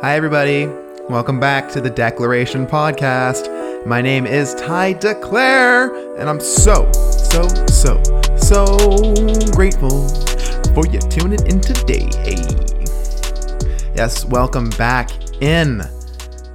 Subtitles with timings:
[0.00, 0.66] Hi, everybody.
[1.08, 3.86] Welcome back to the Declaration Podcast.
[3.86, 8.02] My name is Ty DeClaire, and I'm so, so, so,
[8.36, 8.76] so
[9.52, 10.08] grateful
[10.74, 12.08] for you tuning in today.
[13.94, 15.10] Yes, welcome back
[15.42, 15.82] in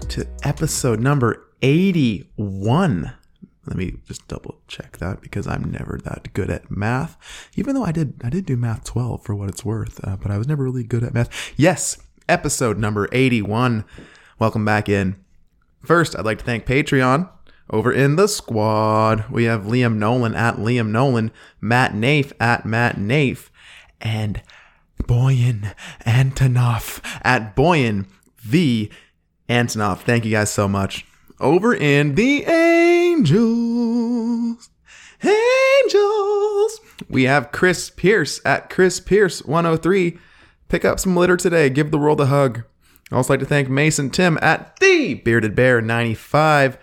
[0.10, 3.14] to episode number 81.
[3.66, 7.18] Let me just double check that because I'm never that good at math.
[7.56, 10.32] Even though I did, I did do math 12 for what it's worth, uh, but
[10.32, 11.54] I was never really good at math.
[11.56, 13.86] Yes, episode number 81.
[14.38, 15.16] Welcome back in.
[15.86, 17.30] First, I'd like to thank Patreon.
[17.70, 22.98] Over in the squad, we have Liam Nolan at Liam Nolan, Matt Nafe at Matt
[22.98, 23.50] Nafe,
[24.02, 24.42] and
[25.04, 25.74] Boyan
[26.06, 28.08] Antonov at Boyan
[28.38, 28.92] V.
[29.50, 30.00] Antonov.
[30.00, 31.06] Thank you guys so much.
[31.40, 33.84] Over in the Angels.
[35.24, 36.80] Angels.
[37.10, 40.18] We have Chris Pierce at Chris Pierce 103.
[40.70, 41.70] Pick up some litter today.
[41.70, 42.64] Give the world a hug.
[43.12, 46.78] I also like to thank Mason Tim at the Bearded Bear 95.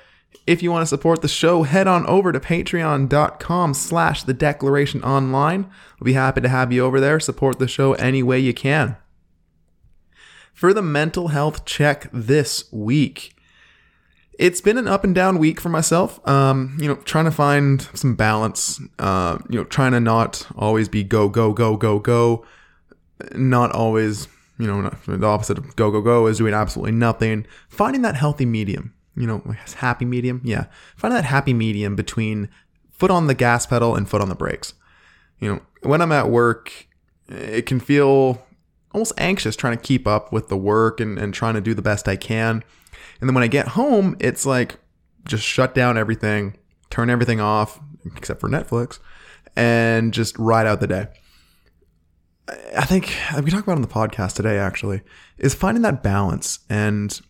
[0.47, 5.03] If you want to support the show, head on over to patreon.com slash the declaration
[5.03, 5.71] online.
[5.99, 7.21] We'll be happy to have you over there.
[7.21, 8.97] Support the show any way you can.
[10.53, 13.35] For the mental health check this week,
[14.41, 16.27] it's been an up and down week for myself.
[16.27, 18.81] Um, you know, trying to find some balance.
[18.99, 22.47] Uh, you know, trying to not always be go go go go go.
[23.35, 27.47] Not always, you know, the opposite of go go go is doing absolutely nothing.
[27.69, 28.95] Finding that healthy medium.
[29.15, 30.41] You know, happy medium.
[30.43, 30.65] Yeah,
[30.97, 32.49] finding that happy medium between
[32.91, 34.73] foot on the gas pedal and foot on the brakes.
[35.39, 36.89] You know, when I'm at work,
[37.29, 38.43] it can feel
[38.93, 41.83] almost anxious trying to keep up with the work and, and trying to do the
[41.83, 42.65] best I can.
[43.21, 44.79] And then when I get home, it's like
[45.25, 46.57] just shut down everything,
[46.89, 47.79] turn everything off
[48.17, 48.99] except for Netflix,
[49.57, 51.07] and just ride out the day.
[52.77, 55.03] I think we talked about on the podcast today actually
[55.39, 57.21] is finding that balance and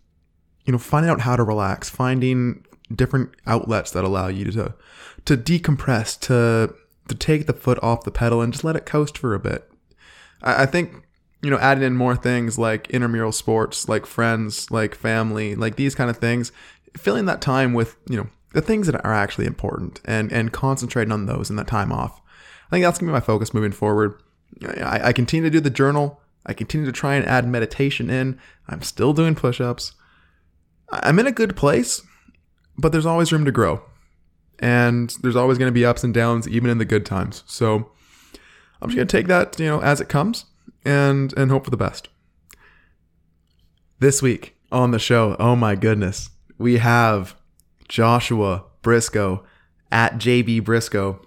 [0.64, 4.74] you know finding out how to relax, finding different outlets that allow you to
[5.26, 6.74] to decompress, to
[7.08, 9.70] to take the foot off the pedal and just let it coast for a bit.
[10.42, 11.06] I, I think
[11.42, 15.94] you know, adding in more things like intramural sports, like friends, like family, like these
[15.94, 16.52] kind of things,
[16.96, 21.12] filling that time with, you know, the things that are actually important and, and concentrating
[21.12, 22.20] on those in that time off.
[22.66, 24.20] I think that's going to be my focus moving forward.
[24.66, 26.20] I, I continue to do the journal.
[26.44, 28.38] I continue to try and add meditation in.
[28.68, 29.92] I'm still doing push ups.
[30.90, 32.02] I'm in a good place,
[32.76, 33.82] but there's always room to grow.
[34.58, 37.44] And there's always going to be ups and downs, even in the good times.
[37.46, 37.92] So
[38.82, 40.46] I'm just going to take that, you know, as it comes
[40.84, 42.08] and and hope for the best.
[43.98, 47.36] This week on the show, oh my goodness, we have
[47.88, 49.44] Joshua Brisco
[49.92, 51.24] at JB Brisco,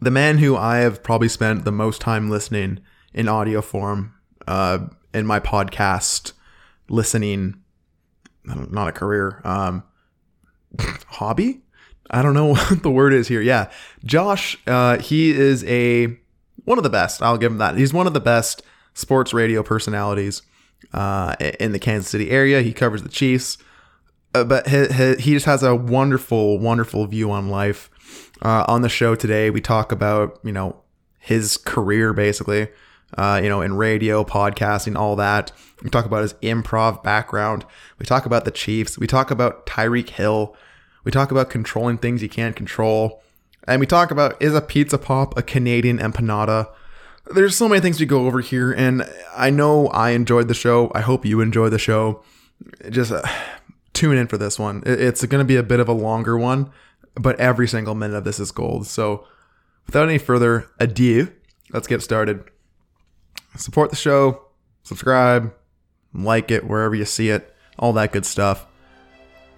[0.00, 2.80] the man who I have probably spent the most time listening
[3.12, 4.14] in audio form
[4.46, 6.32] uh, in my podcast
[6.88, 7.56] listening.
[8.44, 9.82] Not a career, um,
[11.06, 11.62] hobby.
[12.10, 13.40] I don't know what the word is here.
[13.40, 13.70] Yeah,
[14.04, 16.18] Josh, uh, he is a
[16.64, 17.22] one of the best.
[17.22, 17.76] I'll give him that.
[17.76, 18.62] He's one of the best
[18.94, 20.42] sports radio personalities
[20.92, 22.62] uh, in the Kansas City area.
[22.62, 23.58] He covers the Chiefs,
[24.34, 27.90] uh, but he, he, he, just has a wonderful, wonderful view on life.
[28.42, 30.76] Uh, on the show today, we talk about you know
[31.18, 32.68] his career basically.
[33.16, 35.52] Uh, you know, in radio, podcasting, all that.
[35.84, 37.64] We talk about his improv background.
[37.98, 38.98] We talk about the Chiefs.
[38.98, 40.56] We talk about Tyreek Hill.
[41.04, 43.22] We talk about controlling things you can't control.
[43.66, 46.68] And we talk about is a pizza pop a Canadian empanada?
[47.34, 49.02] There's so many things we go over here, and
[49.34, 50.92] I know I enjoyed the show.
[50.94, 52.22] I hope you enjoy the show.
[52.90, 53.22] Just uh,
[53.94, 54.82] tune in for this one.
[54.84, 56.70] It's going to be a bit of a longer one,
[57.14, 58.86] but every single minute of this is gold.
[58.86, 59.26] So,
[59.86, 61.32] without any further ado,
[61.72, 62.44] let's get started.
[63.56, 64.42] Support the show,
[64.82, 65.54] subscribe,
[66.12, 68.66] like it wherever you see it, all that good stuff.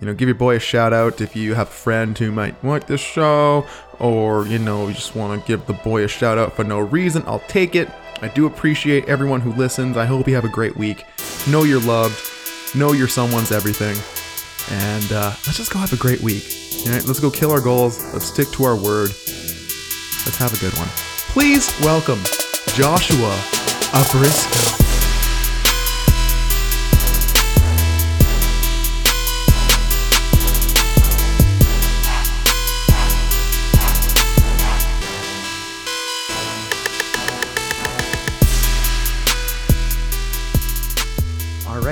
[0.00, 2.62] You know, give your boy a shout out if you have a friend who might
[2.62, 3.66] want this show,
[3.98, 6.80] or you know, you just want to give the boy a shout out for no
[6.80, 7.22] reason.
[7.26, 7.88] I'll take it.
[8.20, 9.96] I do appreciate everyone who listens.
[9.96, 11.04] I hope you have a great week.
[11.48, 12.18] Know you're loved.
[12.74, 13.96] Know you're someone's everything.
[14.70, 16.44] And uh, let's just go have a great week.
[16.86, 18.12] All right, let's go kill our goals.
[18.12, 19.10] Let's stick to our word.
[19.10, 20.88] Let's have a good one.
[21.32, 22.20] Please welcome
[22.74, 23.30] Joshua
[23.92, 24.95] Abrisco.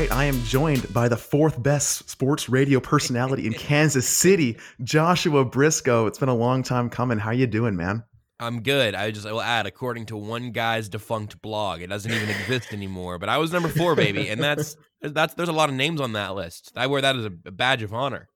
[0.05, 5.47] Right, I am joined by the fourth best sports radio personality in Kansas City, Joshua
[5.47, 6.07] Brisco.
[6.07, 7.17] It's been a long time coming.
[7.19, 8.05] How you doing, man?
[8.39, 8.95] I'm good.
[8.95, 12.75] I just I will add, according to one guy's defunct blog, it doesn't even exist
[12.75, 13.19] anymore.
[13.19, 16.13] But I was number four, baby, and that's that's there's a lot of names on
[16.13, 16.73] that list.
[16.77, 18.29] I wear that as a badge of honor.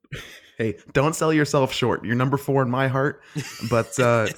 [0.56, 2.02] Hey, don't sell yourself short.
[2.02, 3.22] You're number four in my heart,
[3.68, 4.28] but uh,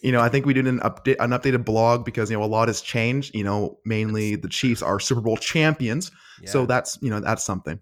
[0.00, 2.46] you know I think we did an update, an updated blog because you know a
[2.46, 3.34] lot has changed.
[3.34, 6.10] You know, mainly the Chiefs are Super Bowl champions,
[6.42, 6.50] Yeah.
[6.50, 7.80] so that's you know that's something.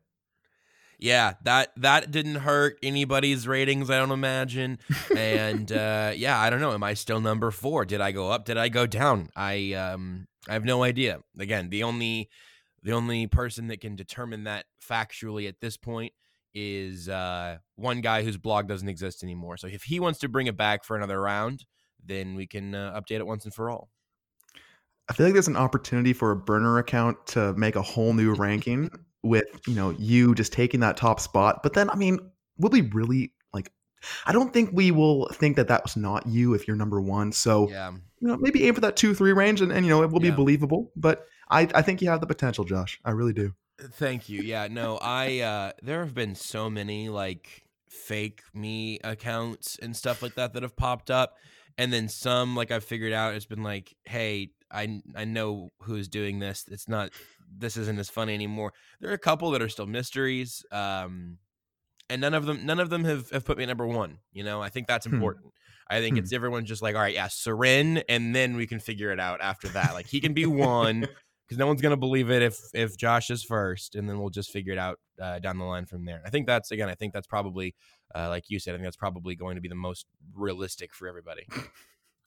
[0.98, 4.78] Yeah, that that didn't hurt anybody's ratings, I don't imagine.
[5.14, 6.72] And uh, yeah, I don't know.
[6.72, 7.84] Am I still number four?
[7.84, 8.46] Did I go up?
[8.46, 9.28] Did I go down?
[9.36, 11.20] I um I have no idea.
[11.38, 12.30] Again, the only
[12.82, 16.12] the only person that can determine that factually at this point
[16.54, 19.58] is uh, one guy whose blog doesn't exist anymore.
[19.58, 21.66] So if he wants to bring it back for another round,
[22.06, 23.88] then we can uh, update it once and for all.
[25.08, 28.34] I feel like there's an opportunity for a burner account to make a whole new
[28.34, 28.90] ranking
[29.22, 31.62] with you know you just taking that top spot.
[31.62, 32.18] But then I mean,
[32.58, 33.72] will we really like?
[34.26, 37.32] I don't think we will think that that was not you if you're number one.
[37.32, 37.92] So Yeah.
[38.20, 40.22] you know maybe aim for that two three range and, and you know it will
[40.22, 40.30] Yeah.
[40.30, 40.90] be believable.
[40.96, 43.00] But I I think you have the potential, Josh.
[43.04, 43.54] I really do.
[43.78, 44.40] Thank you.
[44.40, 50.20] Yeah, no, I uh there have been so many like fake me accounts and stuff
[50.22, 51.36] like that that have popped up
[51.78, 56.08] and then some like I've figured out it's been like, "Hey, I I know who's
[56.08, 56.64] doing this.
[56.70, 57.10] It's not
[57.50, 60.64] this isn't as funny anymore." There are a couple that are still mysteries.
[60.72, 61.38] Um
[62.08, 64.44] and none of them none of them have, have put me at number 1, you
[64.44, 64.62] know?
[64.62, 65.14] I think that's Hmm.
[65.14, 65.52] important.
[65.88, 66.20] I think Hmm.
[66.24, 69.40] it's everyone just like, "All right, yeah, Seren and then we can figure it out
[69.40, 71.00] after that." Like he can be one
[71.46, 74.50] because no one's gonna believe it if if Josh is first, and then we'll just
[74.50, 76.22] figure it out uh, down the line from there.
[76.26, 77.74] I think that's again, I think that's probably
[78.14, 81.08] uh, like you said, I think that's probably going to be the most realistic for
[81.08, 81.46] everybody.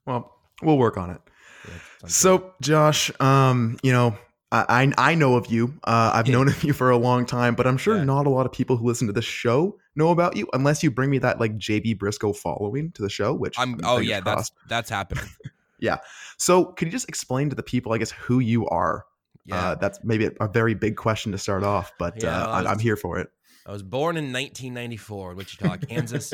[0.05, 0.33] Well,
[0.63, 1.21] we'll work on it.
[1.67, 1.73] Yeah.
[2.07, 4.17] So, Josh, um, you know,
[4.51, 5.75] I I know of you.
[5.83, 8.05] Uh, I've known of you for a long time, but I'm sure Yeah.
[8.05, 10.89] not a lot of people who listen to this show know about you, unless you
[10.89, 13.33] bring me that like JB Brisco following to the show.
[13.33, 14.53] Which I'm oh yeah, that's crossed.
[14.67, 15.25] that's happening.
[15.81, 15.97] Yeah.
[16.37, 16.65] So.
[16.65, 19.05] Could you just explain to the people, I guess, who you are?
[19.45, 22.63] Yeah, Uh, that's maybe a, a very big question to start off, but Yeah, uh,
[22.65, 23.29] I I'm here for it.
[23.65, 26.33] I was born in 1994 in Wichita, Kansas.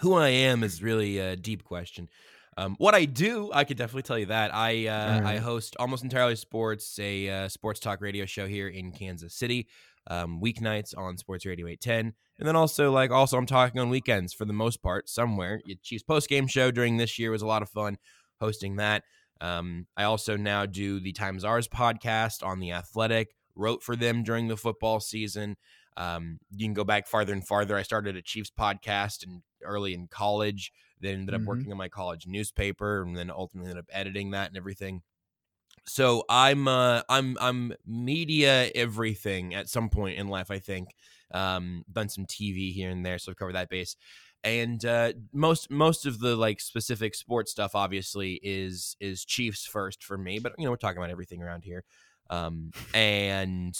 [0.00, 2.08] Who I am is really a deep question.
[2.58, 4.54] Um, what I do, I could definitely tell you that.
[4.54, 8.92] I uh, I host almost entirely sports, a uh, sports talk radio show here in
[8.92, 9.68] Kansas City,
[10.06, 14.32] um, weeknights on Sports Radio 810, and then also like also I'm talking on weekends
[14.32, 15.60] for the most part somewhere.
[15.66, 17.98] Your Chiefs post game show during this year was a lot of fun
[18.40, 19.02] hosting that.
[19.40, 23.34] Um, I also now do the Time's Ours podcast on the Athletic.
[23.54, 25.56] Wrote for them during the football season.
[25.96, 27.76] Um, you can go back farther and farther.
[27.76, 31.46] I started a Chiefs podcast and early in college, then ended up Mhm.
[31.46, 35.02] working on my college newspaper, and then ultimately ended up editing that and everything.
[35.88, 40.50] So I'm uh, I'm I'm media everything at some point in life.
[40.50, 40.94] I think
[41.32, 43.96] um, done some TV here and there, so I've covered that base.
[44.42, 50.02] And uh, most most of the like specific sports stuff, obviously, is is Chiefs first
[50.02, 50.38] for me.
[50.40, 51.84] But you know, we're talking about everything around here.
[52.30, 53.76] Um, and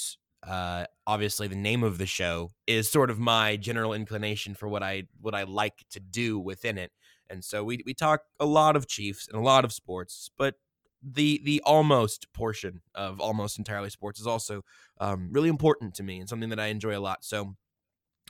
[0.47, 4.83] uh, obviously the name of the show is sort of my general inclination for what
[4.83, 6.93] I what I like to do within it.
[7.29, 10.55] And so we we talk a lot of Chiefs and a lot of sports, but
[11.03, 14.63] the the almost portion of almost entirely sports is also
[15.01, 17.25] um, really important to me and something that I enjoy a lot.
[17.25, 17.57] So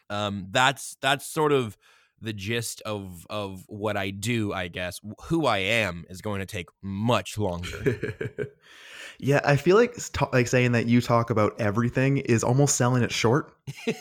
[0.09, 1.77] um, that's that's sort of
[2.21, 4.53] the gist of of what I do.
[4.53, 8.49] I guess who I am is going to take much longer.
[9.19, 9.97] yeah, I feel like
[10.33, 13.53] like saying that you talk about everything is almost selling it short.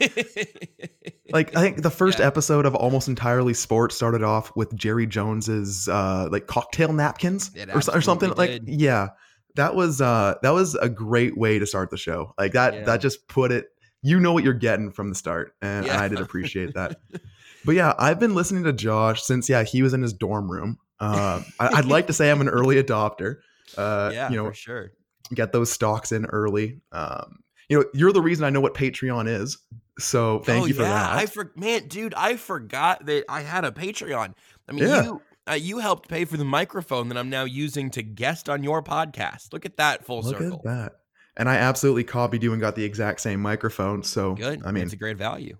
[1.31, 2.27] Like I think the first Yeah.
[2.27, 7.77] episode of Almost Entirely Sports started off with Jerry Jones's uh like cocktail napkins or,
[7.93, 9.07] or something absolutely like yeah.
[9.55, 12.33] That was uh that was a great way to start the show.
[12.37, 12.83] Like that Yeah.
[12.85, 13.67] that just put it
[14.01, 16.99] you know what you're getting from the start and, and I did appreciate that.
[17.65, 20.77] But yeah, I've been listening to Josh since yeah, he was in his dorm room.
[20.99, 23.37] Uh, I, I'd like to say I'm an early adopter.
[23.75, 24.91] Uh, yeah, you know, for sure.
[25.33, 26.81] Get those stocks in early.
[26.91, 27.39] Um,
[27.69, 29.57] you know, you're the reason I know what Patreon is.
[29.97, 30.89] So thank oh, you for yeah.
[30.89, 31.11] that.
[31.13, 34.33] I for man, dude, I forgot that I had a Patreon.
[34.67, 35.03] I mean, Yeah.
[35.03, 38.63] you uh, you helped pay for the microphone that I'm now using to guest on
[38.63, 39.53] your podcast.
[39.53, 40.57] Look at that full Look circle.
[40.57, 40.93] at that.
[41.37, 44.03] And I absolutely copied you and got the exact same microphone.
[44.03, 44.63] So Good.
[44.65, 45.57] I mean, it's a great value.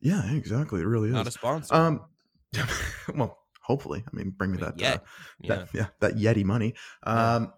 [0.00, 0.80] yeah, exactly.
[0.80, 1.14] It really is.
[1.14, 1.74] Not a sponsor.
[1.74, 2.00] Um,
[3.14, 5.00] well, hopefully, I mean, bring me that, yet, uh,
[5.40, 5.54] yeah.
[5.54, 6.74] that yeah, that Yeti money.
[7.02, 7.52] Um,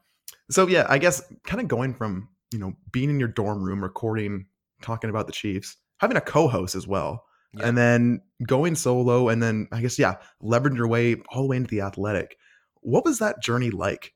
[0.50, 3.82] so yeah, I guess kind of going from you know being in your dorm room
[3.82, 4.46] recording,
[4.82, 7.68] talking about the Chiefs, having a co-host as well, Yeah.
[7.68, 11.56] and then going solo, and then I guess yeah, leverage your way all the way
[11.56, 12.36] into the athletic.
[12.82, 14.14] What was that journey like?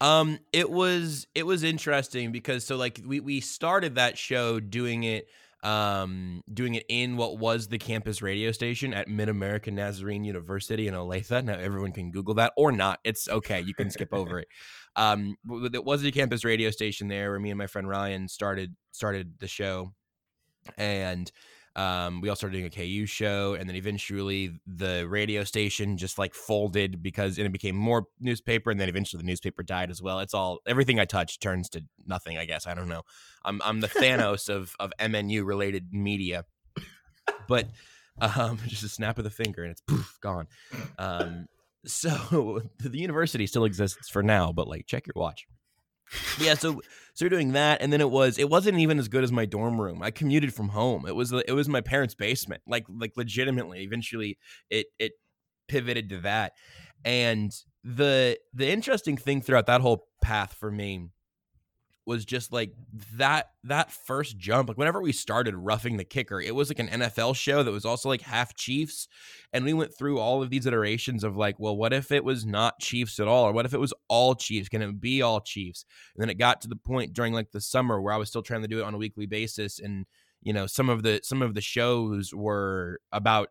[0.00, 5.04] Um, it was it was interesting because so like we we started that show doing
[5.04, 5.28] it
[5.62, 10.88] um, doing it in what was the campus radio station at Mid American Nazarene University
[10.88, 11.44] in Olathe.
[11.44, 12.98] Now everyone can Google that or not.
[13.04, 13.60] It's okay.
[13.60, 14.48] You can skip over it.
[14.94, 15.36] Um,
[15.72, 19.32] it was the campus radio station there where me and my friend Ryan started started
[19.38, 19.94] the show,
[20.76, 21.32] and
[21.74, 26.18] um, we all started doing a KU show, and then eventually the radio station just
[26.18, 30.02] like folded because and it became more newspaper, and then eventually the newspaper died as
[30.02, 30.18] well.
[30.18, 32.36] It's all everything I touch turns to nothing.
[32.36, 33.02] I guess I don't know.
[33.44, 36.44] I'm I'm the Thanos of of MNU related media,
[37.48, 37.68] but
[38.20, 40.48] um, just a snap of the finger and it's poof gone.
[40.98, 41.46] Um,
[41.86, 45.46] so the university still exists for now, but like check your watch
[46.40, 46.80] yeah, so
[47.14, 49.44] so we're doing that, and then it was it wasn't even as good as my
[49.44, 50.02] dorm room.
[50.02, 51.06] I commuted from home.
[51.06, 53.82] It was it was my parents' basement, like like legitimately.
[53.82, 54.38] Eventually,
[54.70, 55.12] it it
[55.68, 56.52] pivoted to that,
[57.04, 57.52] and
[57.84, 61.08] the the interesting thing throughout that whole path for me
[62.04, 62.72] was just like
[63.14, 66.88] that that first jump like whenever we started roughing the kicker it was like an
[66.88, 69.06] NFL show that was also like half Chiefs
[69.52, 72.44] and we went through all of these iterations of like well what if it was
[72.44, 74.68] not Chiefs at all or what if it was all Chiefs?
[74.68, 75.84] Can it be all Chiefs?
[76.14, 78.42] And then it got to the point during like the summer where I was still
[78.42, 80.06] trying to do it on a weekly basis and
[80.42, 83.50] you know some of the some of the shows were about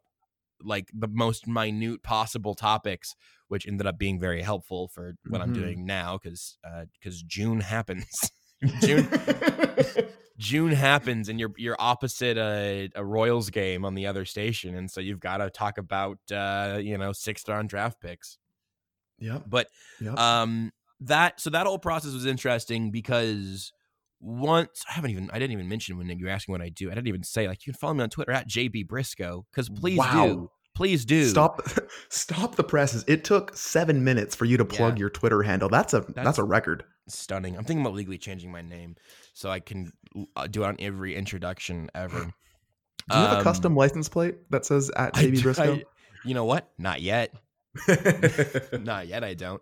[0.63, 3.15] like the most minute possible topics
[3.47, 5.49] which ended up being very helpful for what mm-hmm.
[5.49, 6.57] I'm doing now because
[6.99, 8.05] because uh, June happens
[8.81, 9.07] June
[10.37, 14.89] June happens and you're you're opposite a, a, Royals game on the other station, and
[14.89, 18.37] so you've got to talk about uh, you know sixth round draft picks.
[19.19, 19.67] Yeah, but
[19.99, 20.17] yep.
[20.17, 23.71] um that so that whole process was interesting because
[24.19, 26.89] once I haven't even I didn't even mention when you were asking what I do.
[26.91, 29.69] I didn't even say like you can follow me on Twitter at JB Brisco because
[29.69, 30.27] please wow.
[30.27, 30.51] do.
[30.73, 31.61] Please do stop.
[32.09, 33.03] Stop the presses.
[33.07, 35.01] It took seven minutes for you to plug yeah.
[35.01, 35.69] your Twitter handle.
[35.69, 37.57] That's a that's, that's a record stunning.
[37.57, 38.95] I'm thinking about legally changing my name
[39.33, 39.91] so I can
[40.35, 42.33] uh, do it on every introduction ever.
[43.09, 45.79] Do you have a custom um, license plate that says at JB Brisco?
[45.79, 45.83] I,
[46.23, 46.69] you know what?
[46.77, 47.33] Not yet.
[48.79, 49.23] Not yet.
[49.23, 49.61] I don't.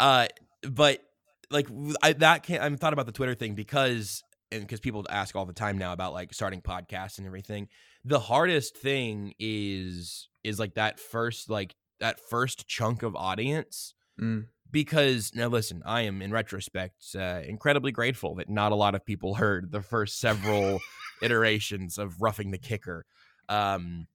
[0.00, 0.26] Uh,
[0.62, 1.02] but
[1.50, 1.68] like
[2.02, 2.62] I, that can't.
[2.62, 5.92] I'm thought about the Twitter thing because and because people ask all the time now
[5.92, 7.68] about like starting podcasts and everything.
[8.04, 13.94] The hardest thing is is like that first like that first chunk of audience.
[14.20, 18.96] Mm because now listen i am in retrospect uh, incredibly grateful that not a lot
[18.96, 20.80] of people heard the first several
[21.22, 23.04] iterations of roughing the kicker
[23.48, 24.06] um,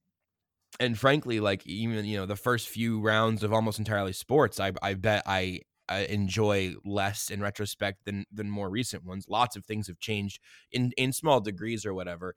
[0.80, 4.72] and frankly like even you know the first few rounds of almost entirely sports i,
[4.82, 9.64] I bet I, I enjoy less in retrospect than than more recent ones lots of
[9.64, 10.40] things have changed
[10.72, 12.34] in in small degrees or whatever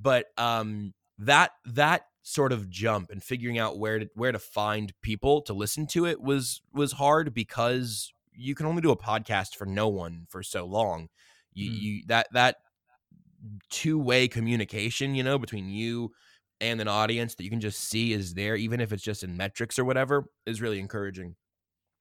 [0.00, 4.92] but um that that sort of jump and figuring out where to where to find
[5.02, 9.56] people to listen to it was was hard because you can only do a podcast
[9.56, 11.08] for no one for so long.
[11.52, 11.80] You mm.
[11.80, 12.56] you that that
[13.70, 16.12] two-way communication, you know, between you
[16.60, 19.36] and an audience that you can just see is there even if it's just in
[19.36, 21.34] metrics or whatever is really encouraging.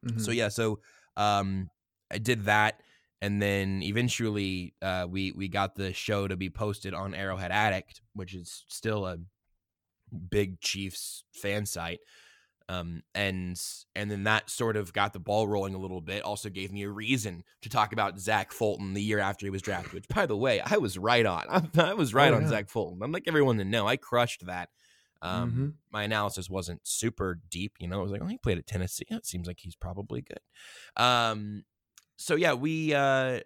[0.06, 0.20] Mm-hmm.
[0.20, 0.80] So yeah, so
[1.18, 1.70] um
[2.12, 2.82] I did that
[3.22, 8.02] and then eventually uh, we we got the show to be posted on Arrowhead Addict,
[8.14, 9.18] which is still a
[10.30, 12.00] big Chiefs fan site.
[12.70, 13.62] Um, and
[13.96, 16.24] and then that sort of got the ball rolling a little bit.
[16.24, 19.62] Also gave me a reason to talk about Zach Fulton the year after he was
[19.62, 19.94] drafted.
[19.94, 21.44] Which, by the way, I was right on.
[21.50, 22.50] I, I was right oh, on yeah.
[22.50, 23.02] Zach Fulton.
[23.04, 23.88] I'm like everyone to know.
[23.88, 24.70] I crushed that.
[25.22, 25.68] Um, mm-hmm.
[25.92, 27.74] My analysis wasn't super deep.
[27.80, 29.06] You know, I was like, oh, he played at Tennessee.
[29.10, 30.40] It seems like he's probably good.
[30.96, 31.64] Um,
[32.18, 32.94] so yeah, we.
[32.94, 33.42] Uh,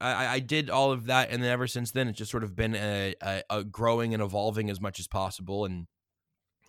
[0.00, 2.56] I, I did all of that, and then ever since then, it's just sort of
[2.56, 5.86] been a, a, a growing and evolving as much as possible, and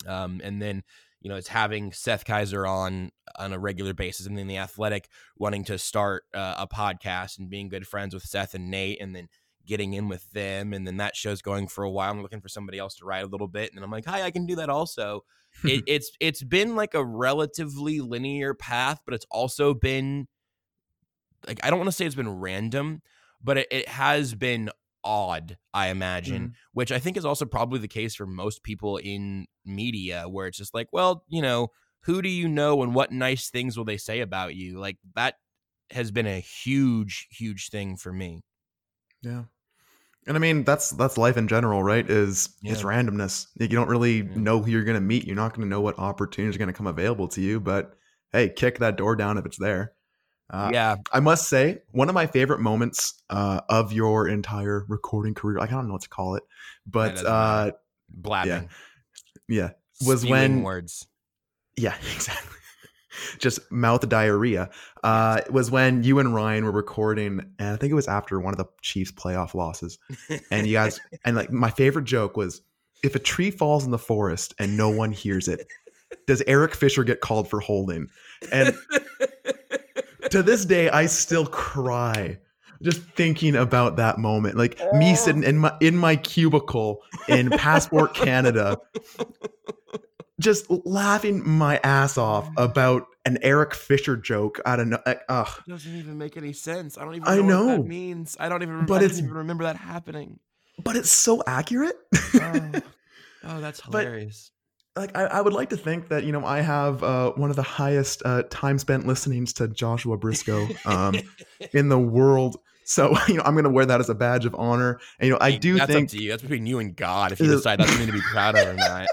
[0.08, 0.84] um, and then
[1.22, 5.08] you know it's having Seth Keysor on on a regular basis, and then the Athletic
[5.38, 9.16] wanting to start uh, a podcast and being good friends with Seth and Nate, and
[9.16, 9.28] then
[9.66, 12.12] getting in with them, and then that show's going for a while.
[12.12, 14.24] I'm looking for somebody else to write a little bit, and then I'm like, hi,
[14.24, 15.22] I can do that also.
[15.64, 20.28] it, it's it's been like a relatively linear path, but it's also been
[21.48, 23.02] like I don't want to say it's been random,
[23.44, 24.70] but it, it has been
[25.04, 26.54] odd, I imagine, mm.
[26.74, 30.58] which I think is also probably the case for most people in media, where it's
[30.58, 31.70] just like, well, you know,
[32.04, 34.80] who do you know and what nice things will they say about you?
[34.80, 35.36] Like that
[35.92, 38.44] has been a huge, huge thing for me.
[39.22, 39.44] Yeah.
[40.28, 42.08] And I mean that's that's life in general, right?
[42.08, 42.74] Is yeah.
[42.74, 43.48] it's randomness.
[43.60, 44.36] You don't really yeah.
[44.36, 45.26] know who you're gonna meet.
[45.26, 47.60] You're not gonna know what opportunities are gonna come available to you.
[47.60, 47.94] But
[48.32, 49.94] hey, kick that door down if it's there.
[50.52, 55.34] Uh, yeah, I must say one of my favorite moments uh, of your entire recording
[55.34, 55.58] career.
[55.58, 56.44] Like I don't know what to call it,
[56.86, 57.72] but uh,
[58.10, 58.70] blabbing.
[59.48, 59.70] Yeah,
[60.02, 61.08] yeah was when words.
[61.78, 62.58] Yeah, exactly.
[63.40, 64.70] just mouth diarrhea.
[65.04, 68.40] Uh, it was when you and Ryan were recording, and I think it was after
[68.40, 70.00] one of the Chiefs' playoff losses.
[70.50, 72.62] And you guys, and like my favorite joke was,
[73.04, 75.66] if a tree falls in the forest and no one hears it,
[76.28, 78.10] does Eric Fisher get called for holding?
[78.52, 78.76] And
[80.32, 82.38] to this day, I still cry
[82.82, 84.58] just thinking about that moment.
[84.58, 88.80] Like me sitting in my in my cubicle in Passport Canada,
[90.40, 92.64] just laughing my ass off mm.
[92.64, 94.60] about an Eric Fisher joke.
[94.66, 95.00] I don't know.
[95.06, 96.98] It doesn't even make any sense.
[96.98, 97.68] I don't even I know, what know.
[97.78, 98.36] that means.
[98.40, 100.40] I don't even But I it's- even remember that happening.
[100.84, 101.96] But it's so accurate.
[102.34, 102.72] Oh,
[103.44, 104.52] oh that's But- hilarious.
[104.96, 107.56] Like I, I would like to think that you know I have uh, one of
[107.56, 111.16] the highest uh, time spent listenings to Joshua Brisco um,
[111.74, 112.58] in the world.
[112.84, 115.00] So you know I'm going to wear that as a badge of honor.
[115.20, 116.30] And you know I do that's think up to you.
[116.30, 118.74] That's between you and God if you decide that's something to be proud of or
[118.74, 119.08] not.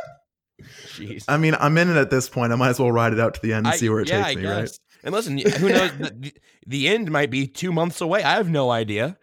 [0.62, 1.24] Jeez.
[1.28, 2.52] I mean I'm in it at this point.
[2.52, 4.08] I might as well ride it out to the end and I- see where it
[4.08, 4.48] yeah, takes I me.
[4.48, 4.78] Right?
[5.04, 5.92] And listen, who knows?
[5.96, 6.32] the,
[6.66, 8.24] the- end might be two months away.
[8.24, 9.16] I have no idea.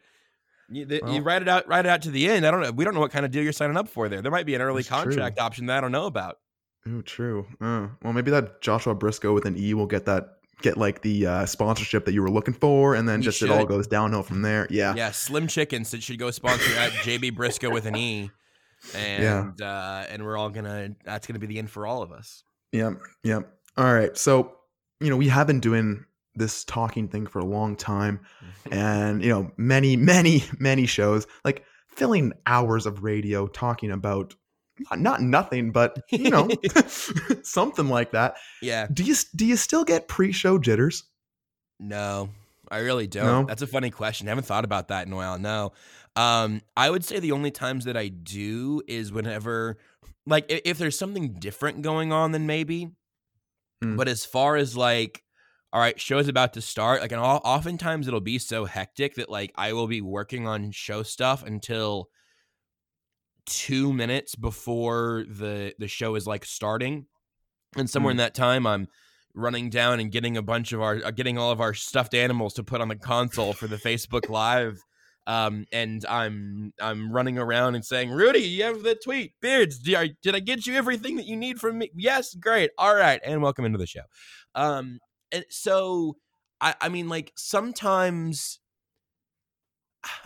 [0.70, 2.48] You, the, you write it out, write it out to the end.
[2.48, 2.72] I don't know.
[2.72, 4.22] We don't know what kind of deal you're signing up for there.
[4.22, 5.12] There might be an early That's true.
[5.12, 6.40] contract option that I don't know about.
[6.88, 7.46] Oh, true.
[7.60, 10.30] Uh, well, maybe that Joshua Briscoe with an E will get that
[10.62, 13.50] get like the uh, sponsorship that you were looking for, and then He just it
[13.50, 13.68] all should.
[13.70, 14.68] goes downhill from there.
[14.70, 14.94] Yeah.
[14.96, 18.30] Yeah, Slim Chickens that should go sponsor at JB Briscoe with an E,
[18.96, 20.90] and uh, and we're all gonna.
[21.04, 22.44] That's gonna be the end for all of us.
[22.72, 23.00] Yep.
[23.24, 23.52] Yep.
[23.78, 24.16] All right.
[24.18, 24.56] So,
[25.00, 28.20] you know, we have been doing this talking thing for a long time
[28.70, 34.36] and, you know, many, many, many shows, like filling hours of radio talking about
[34.80, 36.50] not, not nothing, but, you know,
[37.44, 38.36] something like that.
[38.62, 41.04] yeah, Do you do you still get pre-show jitters?
[41.80, 42.30] no,
[42.72, 43.26] I really don't.
[43.26, 43.44] No?
[43.44, 44.28] That's a funny question.
[44.28, 45.38] I haven't thought about that in a while.
[45.38, 45.74] No,
[46.16, 49.78] um, I would say the only times that I do is whenever,
[50.26, 52.90] like, i- if there's something different going on, then maybe.
[53.84, 53.98] Mm.
[53.98, 55.22] But as far as like,
[55.74, 57.02] all right, show's about to start.
[57.02, 61.04] Like, and oftentimes it'll be so hectic that like I will be working on show
[61.04, 62.08] stuff until
[63.46, 67.06] two minutes before the the show is like starting,
[67.76, 68.88] and somewhere in that time I'm
[69.34, 72.54] running down and getting a bunch of our uh, getting all of our stuffed animals
[72.54, 74.82] to put on the console for the Facebook Live.
[75.28, 79.34] Um, and I'm I'm running around and saying, Rudy, you have the tweet.
[79.42, 81.90] Beards, did I, did I get you everything that you need from me?
[81.96, 82.72] Yes, great.
[82.78, 84.04] All right, and welcome into the show.
[84.54, 85.00] Um,
[85.32, 86.18] and so
[86.62, 88.60] I I mean, like sometimes.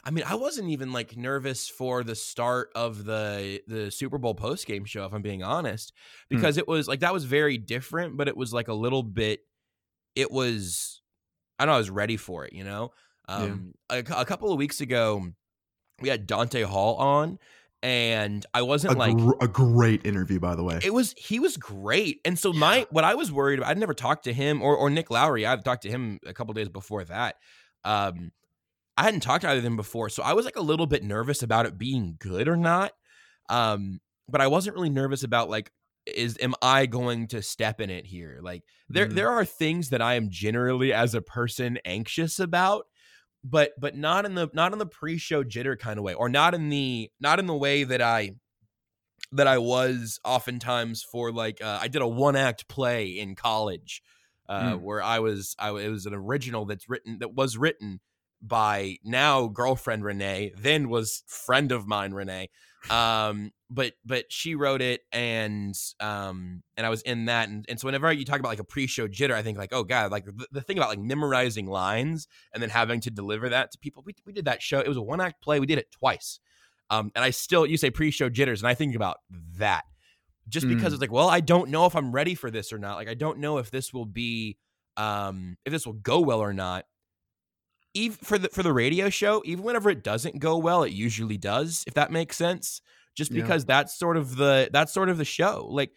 [0.03, 4.35] I mean, I wasn't even like nervous for the start of the the Super Bowl
[4.35, 5.93] post game show, if I'm being honest,
[6.29, 6.35] Hmm.
[6.37, 9.41] because it was like that was very different, but it was like a little bit.
[10.15, 11.01] It was,
[11.59, 12.91] I don't know, I was ready for it, you know.
[13.27, 13.35] Yeah.
[13.35, 15.27] Um, a, a couple of weeks ago,
[16.01, 17.37] we had Dante Hall on,
[17.83, 20.79] and I wasn't A, like gr- a great interview, by the way.
[20.83, 22.19] it was he was great.
[22.25, 24.89] And so my what I was worried about, I'd never talked to him or or
[24.89, 25.45] Nick Lowery.
[25.45, 27.35] I've talked to him a couple days before that.
[27.85, 28.31] Um
[28.99, 30.09] I hadn't talked to either of them before.
[30.09, 32.93] So I was like a little bit nervous about it being good or not.
[33.49, 35.71] Um, but I wasn't really nervous about like
[36.05, 38.39] is am I going to step in it here?
[38.41, 39.15] Like there Mhm.
[39.15, 42.87] there are things that I am generally as a person anxious about
[43.43, 46.53] but but not in the not in the pre-show jitter kind of way or not
[46.55, 48.35] in the not in the way that I
[49.31, 54.01] that I was oftentimes for like uh, I did a one act play in college
[54.47, 54.81] uh, Mm.
[54.81, 57.99] where I was I it was an original that's written that was written
[58.41, 62.49] by now girlfriend Renee then was friend of mine Renee.
[62.89, 67.79] Um but but she wrote it and um and I was in that and, and
[67.79, 70.25] so whenever you talk about like a pre-show jitter I think like oh god like
[70.25, 74.01] the, the thing about like memorizing lines and then having to deliver that to people
[74.05, 76.39] we, we did that show it was a one act play we did it twice.
[76.89, 79.17] Um and I still you say pre-show jitters and I think about
[79.57, 79.83] that.
[80.47, 80.95] Just because Mm.
[80.95, 83.13] it's like well I don't know if I'm ready for this or not like I
[83.13, 84.57] don't know if this will be
[84.97, 86.85] um if this will go well or not
[87.99, 91.37] even for the for the radio show even whenever it doesn't go well it usually
[91.37, 92.81] does if that makes sense
[93.15, 93.41] just Yeah.
[93.41, 95.91] because that's sort of the that's sort of the show like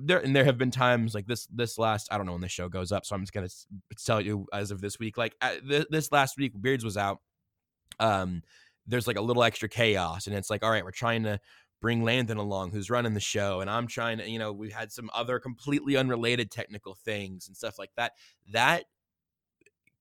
[0.00, 2.48] there and there have been times like this this last i don't know when the
[2.48, 3.48] show goes up so i'm just gonna
[4.04, 5.34] tell you as of this week like
[5.68, 7.18] th- this last week beards was out
[7.98, 8.42] um
[8.86, 11.38] there's like a little extra chaos and it's like all right we're trying to
[11.80, 14.92] bring landon along who's running the show and i'm trying to you know we had
[14.92, 18.12] some other completely unrelated technical things and stuff like that
[18.52, 18.84] that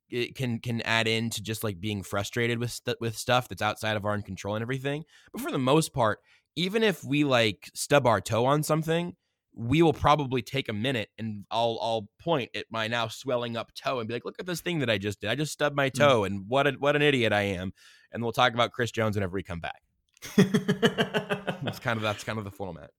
[0.10, 3.98] it can can add into just like being frustrated with st- with stuff that's outside
[3.98, 5.04] of our own control and everything.
[5.32, 6.19] But for the most part,
[6.56, 9.15] even if we like stub our toe on something,
[9.56, 13.72] we will probably take a minute and I'll I'll point at my now swelling up
[13.74, 15.30] toe and be like, "Look at this thing that I just did.
[15.30, 15.93] I just stubbed my mm.
[15.93, 17.74] toe, and what a, what an idiot I am."
[18.12, 19.82] And we'll talk about Chris Jones whenever we come back.
[21.62, 22.91] That's kind of that's kind of the format.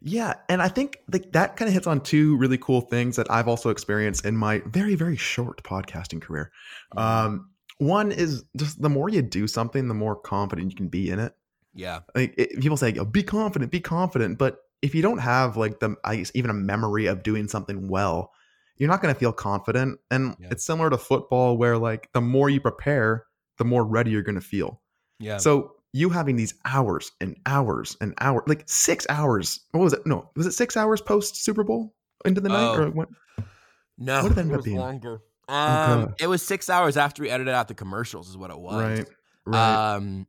[0.00, 3.30] Yeah, and I think like that kind of hits on two really cool things that
[3.30, 6.52] I've also experienced in my very very short podcasting career.
[6.94, 7.00] Mhm.
[7.00, 11.10] Um, one is just the more you do something, the more confident you can be
[11.10, 11.34] in it.
[11.74, 12.00] yeah.
[12.14, 15.80] Like it, people say, oh, "Be confident, be confident," but if you don't have like
[15.80, 18.32] the I guess even a memory of doing something well,
[18.78, 19.98] you're not going to feel confident.
[20.10, 20.48] And Yeah.
[20.52, 23.24] it's similar to football, where like the more you prepare,
[23.58, 24.80] the more ready you're going to feel.
[25.18, 25.36] Yeah.
[25.38, 29.60] So you having these hours and hours and hours, like six hours.
[29.72, 30.06] What was it?
[30.06, 32.82] No, was it six hours post Super Bowl into the night Oh.
[32.82, 33.08] or what?
[33.98, 34.76] no, what did it end up was being?
[34.76, 35.20] longer.
[35.48, 38.82] Um, it was six hours after we edited out the commercials, is what it was.
[38.82, 39.08] Right,
[39.46, 39.94] right.
[39.94, 40.26] Um,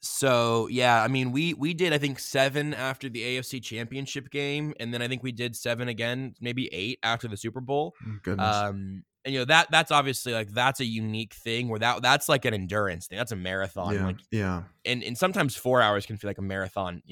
[0.00, 4.74] so yeah, I mean, we we did I think seven after the AFC Championship game,
[4.78, 7.94] and then I think we did seven again, maybe eight after the Super Bowl.
[8.06, 8.54] Oh, Goodness.
[8.56, 12.28] Um, and you know that that's obviously like that's a unique thing where that that's
[12.30, 13.18] like an endurance thing.
[13.18, 13.94] That's a marathon.
[13.94, 14.62] yeah, Like, yeah.
[14.86, 17.02] and and sometimes four hours can feel like a marathon.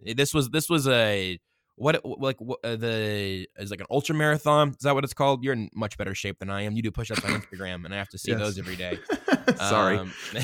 [0.00, 1.38] This was this was a
[1.76, 4.70] what like what, uh, the is like an ultra marathon.
[4.70, 5.44] Is that what it's called?
[5.44, 6.74] You're in much better shape than I am.
[6.74, 8.40] You do push ups on Instagram, and I have to see Yes.
[8.40, 8.98] those every day.
[9.58, 9.98] Sorry.
[9.98, 10.12] Um,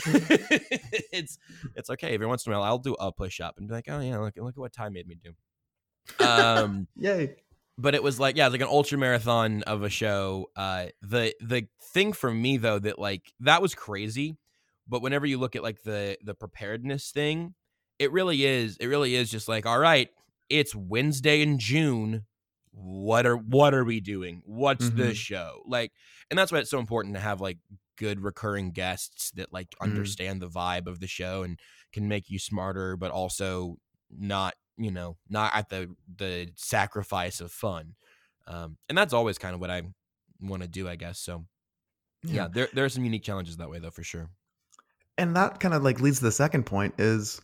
[1.12, 1.38] it's
[1.74, 2.14] it's okay.
[2.14, 4.18] Every once in a while, I'll do a push up and be like, oh yeah,
[4.18, 5.32] look look at what Ty made me do.
[6.24, 7.36] Um, Yay.
[7.78, 10.46] But it was like yeah, it was like an ultra marathon of a show.
[10.56, 14.36] Uh, the the thing for me though that like that was crazy,
[14.86, 17.54] but whenever you look at like the the preparedness thing,
[17.98, 20.08] it really is it really is just like all right,
[20.48, 22.26] it's Wednesday in June.
[22.72, 24.42] What are what are we doing?
[24.44, 25.14] What's the Mhm.
[25.14, 25.92] show like?
[26.30, 27.58] And that's why it's so important to have like
[27.96, 30.14] good recurring guests that like Mhm.
[30.14, 31.58] understand the vibe of the show and
[31.92, 33.76] can make you smarter, but also
[34.10, 37.94] not you know not at the the sacrifice of fun.
[38.46, 39.82] Um, and that's always kind of what I
[40.40, 41.18] want to do, I guess.
[41.18, 41.44] So
[42.22, 44.28] yeah, there there are some unique challenges that way though, for sure.
[45.18, 47.40] and that kind of like leads to the second point is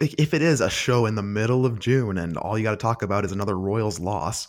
[0.00, 2.76] if it is a show in the middle of June and all you got to
[2.76, 4.48] talk about is another Royals loss,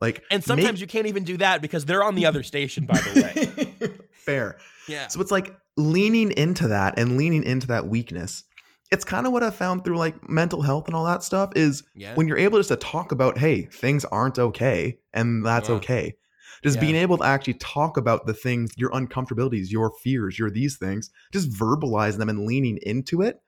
[0.00, 2.98] like And sometimes you can't even do that because they're on the other station, by
[2.98, 4.58] the way, fair.
[4.88, 5.08] Yeah.
[5.08, 8.44] So it's like leaning into that and leaning into that weakness.
[8.90, 11.82] It's kind of what I've found through like mental health and all that stuff is
[11.94, 12.14] Yeah.
[12.14, 15.76] when you're able just to talk about, hey, things aren't okay, and that's Yeah.
[15.76, 16.16] okay.
[16.62, 16.80] Just Yeah.
[16.82, 21.10] being able to actually talk about the things, your uncomfortabilities, your fears, your these things,
[21.32, 23.40] just verbalize them and leaning into it.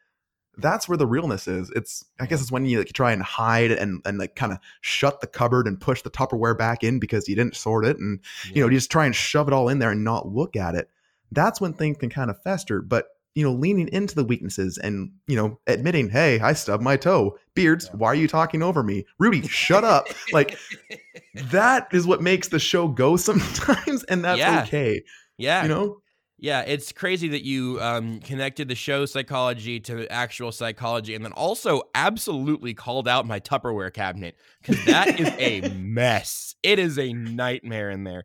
[0.58, 1.70] That's where the realness is.
[1.76, 4.58] It's I guess it's when you like try and hide and and like kind of
[4.80, 8.20] shut the cupboard and push the Tupperware back in because you didn't sort it and
[8.54, 10.74] you know, you just try and shove it all in there and not look at
[10.74, 10.88] it.
[11.30, 12.80] That's when things can kind of fester.
[12.80, 16.96] But you know, leaning into the weaknesses and you know, admitting, "Hey, I stubbed my
[16.96, 17.98] toe." Beards, Yeah.
[17.98, 19.04] why are you talking over me?
[19.18, 20.06] Rudy, shut up.
[20.32, 20.58] Like
[21.34, 24.62] that is what makes the show go sometimes, and that's Yeah.
[24.62, 25.02] okay.
[25.36, 25.62] yeah.
[25.62, 25.98] You know,
[26.38, 31.32] Yeah, it's crazy that you um, connected the show psychology to actual psychology, and then
[31.32, 36.54] also absolutely called out my Tupperware cabinet because that is a mess.
[36.62, 38.24] It is a nightmare in there.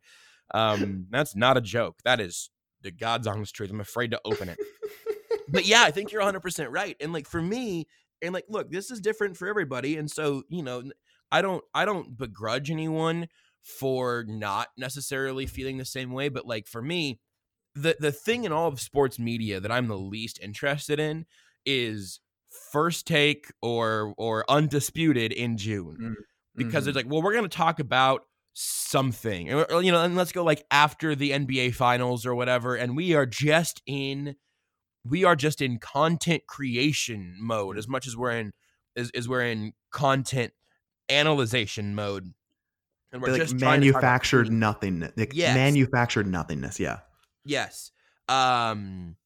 [0.53, 1.99] Um, that's not a joke.
[2.03, 2.49] That is
[2.81, 3.71] the God's honest truth.
[3.71, 4.59] I'm afraid to open it.
[5.47, 6.95] But yeah, I think you're 100 percent right.
[7.01, 7.87] And like for me,
[8.21, 10.83] and like, look, this is different for everybody, and so you know,
[11.31, 13.27] I don't, I don't begrudge anyone
[13.63, 17.19] for not necessarily feeling the same way, but like for me
[17.75, 21.25] the the thing in all of sports media that I'm the least interested in
[21.65, 22.19] is
[22.71, 26.15] first take or or undisputed in June
[26.55, 26.89] because Mhm.
[26.89, 30.65] it's like well we're going to talk about something you know and let's go like
[30.71, 34.35] after the NBA finals or whatever and we are just in
[35.05, 38.51] we are just in content creation mode as much as we're in
[38.95, 40.53] as, as we're in content
[41.09, 42.33] analyzation mode
[43.11, 45.11] and we're like just trying to talk manufactured nothingness.
[45.17, 45.55] Like Yes.
[45.55, 46.79] manufactured nothingness.
[46.79, 46.99] Yeah.
[47.45, 47.91] Yes.
[48.29, 49.17] Um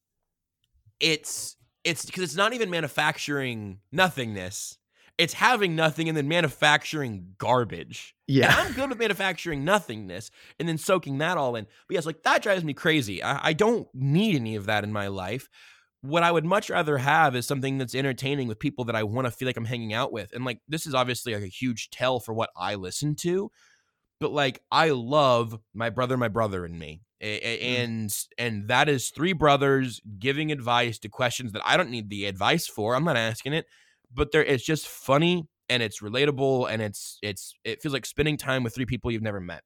[0.98, 4.78] it's it's because it's not even manufacturing nothingness.
[5.18, 8.15] It's having nothing and then manufacturing garbage.
[8.28, 8.54] And Yeah.
[8.56, 11.66] I'm good with manufacturing nothingness and then soaking that all in.
[11.88, 13.22] But yes, like that drives me crazy.
[13.22, 15.48] I, I don't need any of that in my life.
[16.02, 19.26] What I would much rather have is something that's entertaining with people that I want
[19.26, 20.32] to feel like I'm hanging out with.
[20.32, 23.50] And like this is obviously like a huge tell for what I listen to.
[24.20, 27.02] But like I love my brother, my brother, and me.
[27.22, 27.62] Mm.
[27.80, 32.26] And and that is three brothers giving advice to questions that I don't need the
[32.26, 32.94] advice for.
[32.94, 33.66] I'm not asking it,
[34.12, 38.36] but there it's just funny and it's relatable and it's it's it feels like spending
[38.36, 39.62] time with three people you've never met.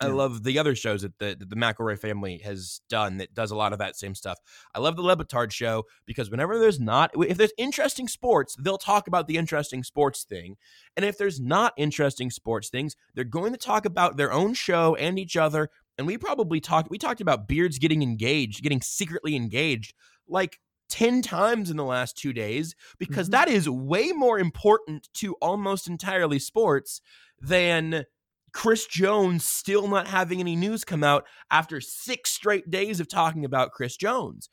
[0.00, 3.50] I love the other shows that the that the McElroy family has done that does
[3.50, 4.38] a lot of that same stuff.
[4.74, 8.78] I love the Le Batard show because whenever there's not if there's interesting sports, they'll
[8.78, 10.56] talk about the interesting sports thing.
[10.96, 14.96] And if there's not interesting sports things, they're going to talk about their own show
[14.96, 15.68] and each other.
[15.98, 19.94] And we probably talked we talked about Beards getting engaged, getting secretly engaged
[20.26, 20.58] like
[20.92, 23.32] 10 times in the last two days because Mhm.
[23.32, 27.00] that is way more important to almost entirely sports
[27.40, 28.04] than
[28.52, 33.46] Chris Jones still not having any news come out after six straight days of talking
[33.46, 34.50] about Chris Jones.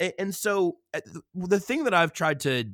[0.00, 1.00] And, and so uh,
[1.34, 2.72] the thing that I've tried to,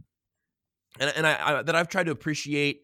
[1.01, 2.83] and, and I, I that I've tried to appreciate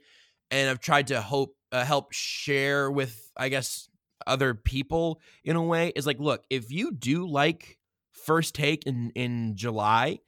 [0.50, 3.88] and I've tried to hope uh, help share with, I guess,
[4.26, 7.78] other people in a way is like, look, if you do like
[8.14, 10.20] first take in in July,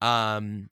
[0.00, 0.68] um,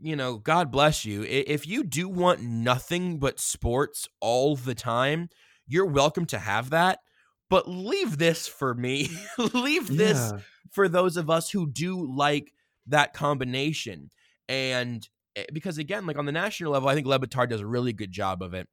[0.00, 1.22] you know, God bless you.
[1.24, 5.28] If you do want nothing but sports all the time,
[5.66, 7.00] you're welcome to have that.
[7.50, 9.10] But leave this for me.
[9.54, 10.40] leave this Yeah.
[10.70, 12.52] for those of us who do like
[12.86, 14.10] that combination.
[14.48, 17.66] And eh, because again, like on the national level, I think Le Batard does a
[17.66, 18.68] really good job of it.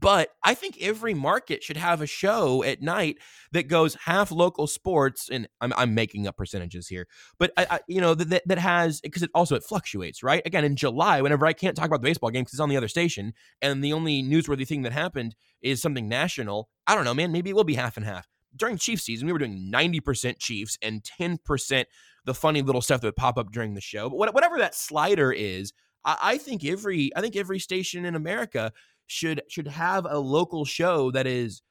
[0.00, 3.18] But I think every market should have a show at night
[3.52, 7.80] that goes half local sports, and I'm, I'm making up percentages here, but I, I
[7.88, 10.42] you know that that, has because it also it fluctuates, right?
[10.46, 12.76] Again, in July, whenever I can't talk about the baseball game because it's on the
[12.76, 16.68] other station, and the only newsworthy thing that happened is something national.
[16.86, 17.32] I don't know, man.
[17.32, 18.28] Maybe it will be half and half.
[18.56, 21.84] During Chiefs season, we were doing 90% Chiefs and 10%
[22.24, 24.08] the funny little stuff that would pop up during the show.
[24.08, 25.72] But whatever that slider is,
[26.04, 28.72] I think every I think every station in America
[29.08, 31.62] should should have a local show that is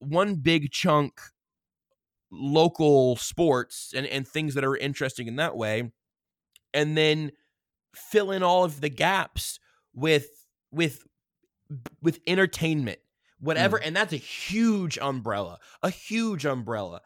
[0.00, 1.20] one big chunk
[2.30, 5.90] local sports and, and things that are interesting in that way
[6.74, 7.30] and then
[7.94, 9.60] fill in all of the gaps
[9.94, 10.28] with
[10.72, 11.04] with
[12.02, 12.98] with entertainment
[13.38, 13.86] whatever mm.
[13.86, 17.00] and that's a huge umbrella a huge umbrella.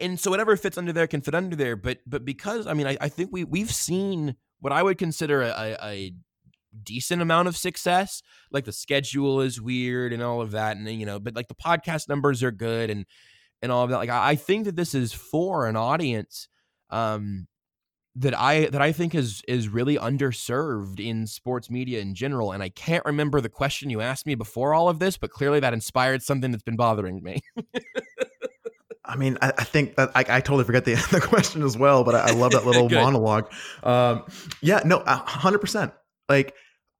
[0.00, 2.86] And so whatever fits under there can fit under there but but because i mean
[2.86, 6.14] i, I think we we've seen what i would consider a, a, a
[6.84, 11.06] decent amount of success like the schedule is weird and all of that and you
[11.06, 13.04] know but like the podcast numbers are good and
[13.62, 16.48] and all of that like i, I think that this is for an audience
[16.90, 17.46] um
[18.16, 22.62] that i that i think is is really underserved in sports media in general and
[22.62, 25.72] i can't remember the question you asked me before all of this but clearly that
[25.72, 27.40] inspired something that's been bothering me
[29.08, 32.04] I mean, I, I think that I, I totally forget the, the question as well,
[32.04, 33.50] but I, I love that little monologue.
[33.82, 34.24] Um,
[34.60, 35.92] yeah, no, a hundred percent.
[36.28, 36.54] Like,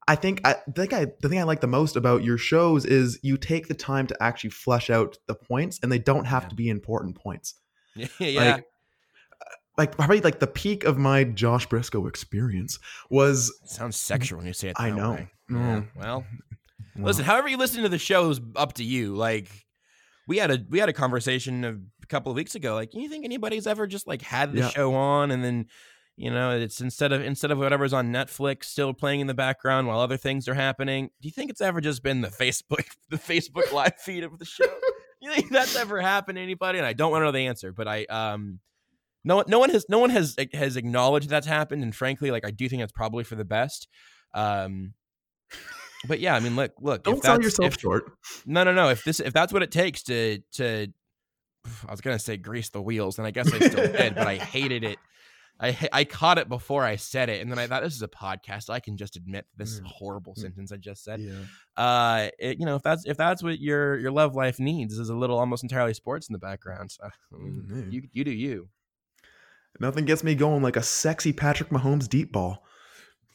[0.09, 3.19] I think I think I the thing I like the most about your shows is
[3.23, 6.49] you take the time to actually flesh out the points, and they don't have Yeah.
[6.49, 7.55] to be important points.
[7.95, 9.45] yeah Like, uh,
[9.77, 12.79] like probably like the peak of my Josh Brisco experience
[13.11, 15.13] was it sounds sexual when you say it I know.
[15.13, 15.29] way.
[15.51, 15.57] Mm.
[15.97, 16.25] Yeah, well
[16.97, 19.15] well, Listen, however you listen to the show is up to you.
[19.15, 19.49] Like
[20.27, 22.75] we had a we had a conversation a couple of weeks ago.
[22.75, 24.69] Like, you think anybody's ever just like had the Yeah.
[24.71, 25.67] show on and then
[26.19, 29.87] you know it's instead of instead of whatever's on Netflix still playing in the background
[29.87, 31.11] while other things are happening?
[31.21, 34.45] Do you think it's ever just been the Facebook the Facebook live feed of the
[34.45, 34.65] show?
[35.21, 36.79] You think that's ever happened to anybody?
[36.79, 38.61] And I don't want to know the answer, but I um
[39.25, 42.47] no one no one has no one has has acknowledged that's happened, and frankly, like
[42.47, 43.89] I do think that's probably for the best.
[44.35, 44.95] Um,
[46.07, 47.03] but yeah, I mean, look, look.
[47.03, 48.13] don't sell yourself if- short.
[48.47, 48.89] no, no, no.
[48.91, 50.87] If this, if that's what it takes to, to,
[51.89, 54.37] I was gonna say grease the wheels, and I guess I still did, but I
[54.37, 54.99] hated it.
[55.61, 58.09] I I caught it before I said it, and then I thought this is a
[58.09, 58.71] podcast.
[58.71, 59.85] I can just admit this Mm.
[59.87, 60.41] horrible Mm.
[60.41, 61.21] sentence I just said.
[61.21, 61.43] Yeah.
[61.77, 65.09] Uh, it, you know, if that's if that's what your your love life needs is
[65.09, 66.93] a little almost entirely sports in the background.
[66.93, 67.93] So, Mm.
[67.93, 68.69] you you do you.
[69.81, 72.65] Nothing gets me going like a sexy Patrick Mahomes deep ball.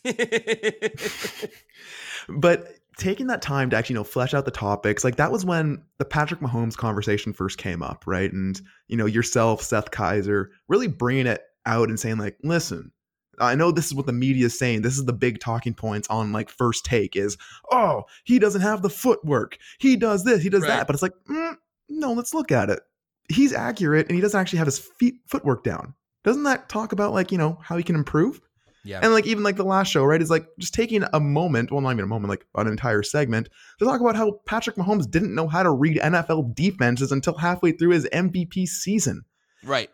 [2.29, 5.45] but taking that time to actually you know flesh out the topics like that was
[5.45, 10.47] when the patrick mahomes conversation first came up right and you know yourself seth keysor
[10.67, 12.91] really bringing it out and saying like listen
[13.39, 14.83] i know this is what the media is saying.
[14.83, 17.35] This is the big talking points on like first take is
[17.71, 19.57] oh he doesn't have the footwork.
[19.79, 20.67] He does this he does Right.
[20.69, 20.87] that.
[20.87, 21.55] But it's like mm,
[21.89, 22.79] no let's look at it.
[23.29, 25.95] He's accurate and he doesn't actually have his feet footwork down.
[26.23, 28.39] Doesn't that talk about like you know how he can improve?
[28.85, 31.71] Yeah, and like even like the last show, right, is like just taking a moment,
[31.71, 33.47] well, not even a moment, like an entire segment
[33.79, 37.71] to talk about how Patrick Mahomes didn't know how to read NFL defenses until halfway
[37.71, 39.23] through his MVP season.
[39.63, 39.89] right.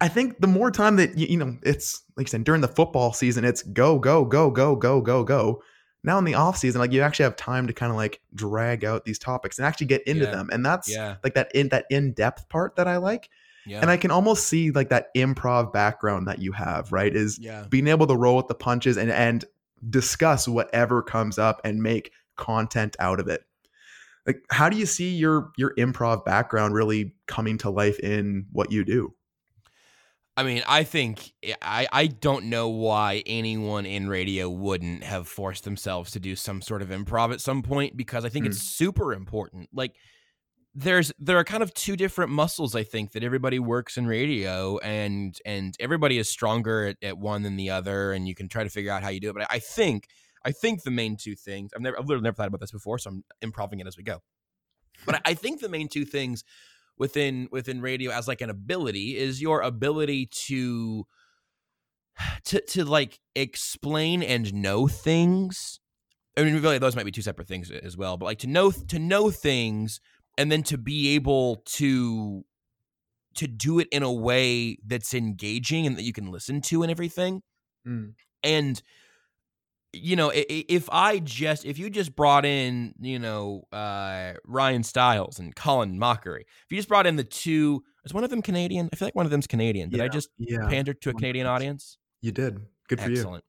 [0.00, 2.68] I think the more time that you, you know, it's like I said during the
[2.68, 5.62] football season, it's go, go, go, go, go, go, go.
[6.02, 8.84] Now in the off season, like you actually have time to kind of like drag
[8.84, 10.32] out these topics and actually get into Yeah.
[10.32, 13.30] them, and that's Yeah, like that in that in depth part that I like,
[13.64, 17.14] yeah, and I can almost see like that improv background that you have, right?
[17.14, 17.64] Is yeah.
[17.70, 19.44] being able to roll with the punches and and
[19.88, 23.42] discuss whatever comes up and make content out of it
[24.26, 28.72] like how do you see your your improv background really coming to life in what
[28.72, 29.14] you do
[30.36, 35.64] I mean, I think I I don't know why anyone in radio wouldn't have forced
[35.64, 38.50] themselves to do some sort of improv at some point because I think Hmm.
[38.50, 39.68] it's super important.
[39.72, 39.94] Like
[40.74, 44.78] there's there are kind of two different muscles I think that everybody works in radio
[44.78, 48.64] and and everybody is stronger at, at one than the other and you can try
[48.64, 50.08] to figure out how you do it but I, I think
[50.44, 52.98] I think the main two things I've never I've literally never thought about this before
[52.98, 54.20] so I'm improving it as we go
[55.06, 56.42] but I, I think the main two things
[56.98, 61.06] within within radio as like an ability is your ability to
[62.44, 65.80] to to like explain and know things
[66.36, 68.16] I mean, really, those might be two separate things as well.
[68.16, 70.00] But like to know to know things
[70.36, 72.44] and then to be able to
[73.36, 76.90] to do it in a way that's engaging and that you can listen to and
[76.90, 77.42] everything
[77.86, 78.14] Mm.
[78.42, 78.82] and
[79.94, 85.38] you know if i just if you just brought in you know uh ryan stiles
[85.38, 88.88] and colin mochrie if you just brought in the two is one of them canadian
[88.92, 91.46] i feel like one of them's canadian did i just Yeah, pander to a canadian
[91.46, 92.58] audience you did.
[92.88, 93.16] Good for you.
[93.18, 93.44] Excellent.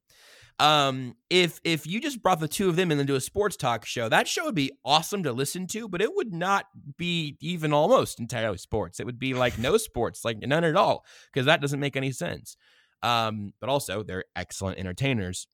[0.59, 3.55] Um, if if you just brought the two of them and then do a sports
[3.55, 6.65] talk show, that show would be awesome to listen to, but it would not
[6.97, 8.99] be even almost entirely sports.
[8.99, 12.11] It would be like no sports, like none at all, because that doesn't make any
[12.11, 12.57] sense.
[13.01, 15.47] Um, but also they're excellent entertainers.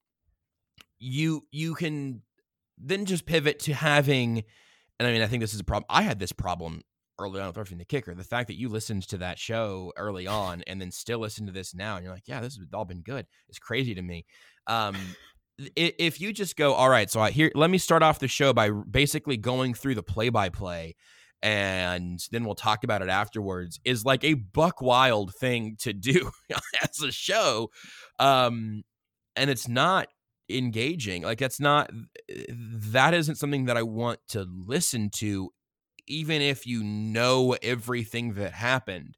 [1.03, 2.21] You you can
[2.77, 4.43] then just pivot to having,
[4.99, 5.85] and I mean I think this is a problem.
[5.89, 6.83] I had this problem
[7.19, 8.13] early on with Roughing the Kicker.
[8.13, 11.51] The fact that you listened to that show early on and then still listen to
[11.51, 13.25] this now, and you're like, yeah, this has all been good.
[13.49, 14.25] It's crazy to me.
[14.67, 14.95] Um,
[15.75, 18.53] if you just go, all right, so I here, let me start off the show
[18.53, 20.95] by basically going through the play by play.
[21.43, 23.79] And then we'll talk about it afterwards.
[23.83, 26.29] Is like a buck wild thing to do
[26.83, 27.71] as a show,
[28.19, 28.83] um,
[29.35, 30.07] and it's not
[30.57, 31.23] engaging.
[31.23, 31.91] Like that's not
[32.47, 35.51] that isn't something that I want to listen to
[36.07, 39.17] even if you know everything that happened.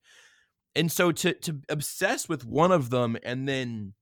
[0.76, 3.94] And so to to obsess with one of them and then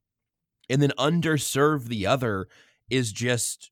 [0.69, 2.47] and then underserve the other
[2.89, 3.71] is just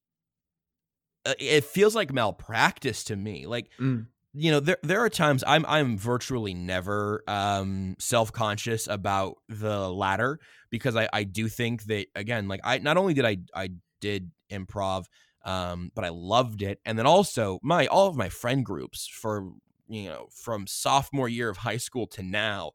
[1.26, 3.46] uh, it feels like malpractice to me.
[3.46, 4.08] Like Mm.
[4.34, 10.40] You know there there are times I'm I'm virtually never um self-conscious about the latter
[10.70, 14.32] because I I do think that again like I not only did I I did
[14.52, 15.06] improv
[15.46, 16.80] um but I loved it.
[16.86, 19.52] And then also my all of my friend groups for
[19.88, 22.72] you know from sophomore year of high school to now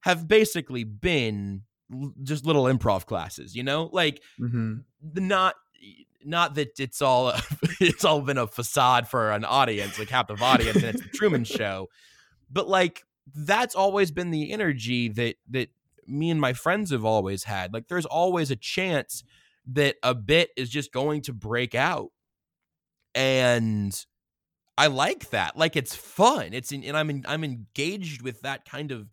[0.00, 3.88] have basically been l- just little improv classes you know?
[3.92, 5.54] Like hmm the not
[6.26, 7.32] not that it's all
[7.80, 11.44] it's all been a facade for an audience, a captive audience, and it's the Truman
[11.44, 11.88] Show,
[12.50, 15.70] but like that's always been the energy that that
[16.06, 17.72] me and my friends have always had.
[17.72, 19.24] Like there's always a chance
[19.68, 22.10] that a bit is just going to break out,
[23.14, 24.04] and
[24.76, 25.56] I like that.
[25.56, 26.52] Like it's fun.
[26.52, 29.08] It's in, and I'm in, I'm engaged with that kind of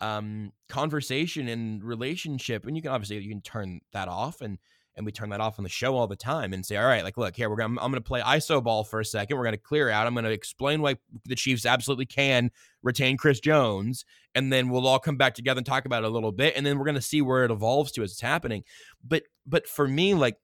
[0.00, 4.58] um conversation and relationship and you can obviously you can turn that off and
[4.96, 7.04] and we turn that off on the show all the time and say all right
[7.04, 9.56] like look here we're gonna i'm gonna play iso ball for a second we're gonna
[9.56, 12.50] clear out i'm gonna explain why the chiefs absolutely can
[12.82, 14.04] retain chris jones
[14.34, 16.64] and then we'll all come back together and talk about it a little bit and
[16.64, 18.62] then we're gonna see where it evolves to as it's happening
[19.06, 20.36] but but for me like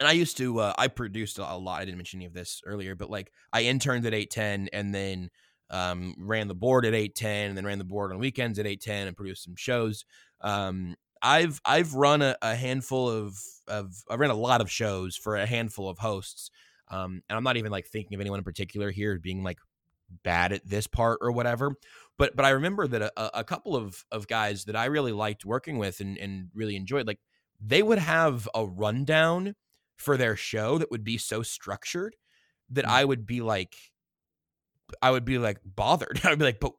[0.00, 1.80] and I used to uh, I produced a lot.
[1.80, 5.30] I didn't mention any of this earlier, but like I interned at 810 and then
[5.70, 9.08] um, ran the board at 810 and then ran the board on weekends at 810
[9.08, 10.04] and produced some shows.
[10.40, 15.16] Um, I've I've run a, a handful of of I've ran a lot of shows
[15.16, 16.50] for a handful of hosts.
[16.88, 19.58] Um, and I'm not even like thinking of anyone in particular here being like
[20.22, 21.72] bad at this part or whatever.
[22.18, 25.44] But but I remember that a, a couple of of guys that I really liked
[25.46, 27.20] working with and, and really enjoyed, like
[27.60, 29.56] they would have a rundown
[29.96, 32.16] for their show that would be so structured
[32.70, 32.90] that Mm.
[32.90, 33.76] I would be like,
[35.02, 36.20] I would be like bothered.
[36.24, 36.72] I'd be like, but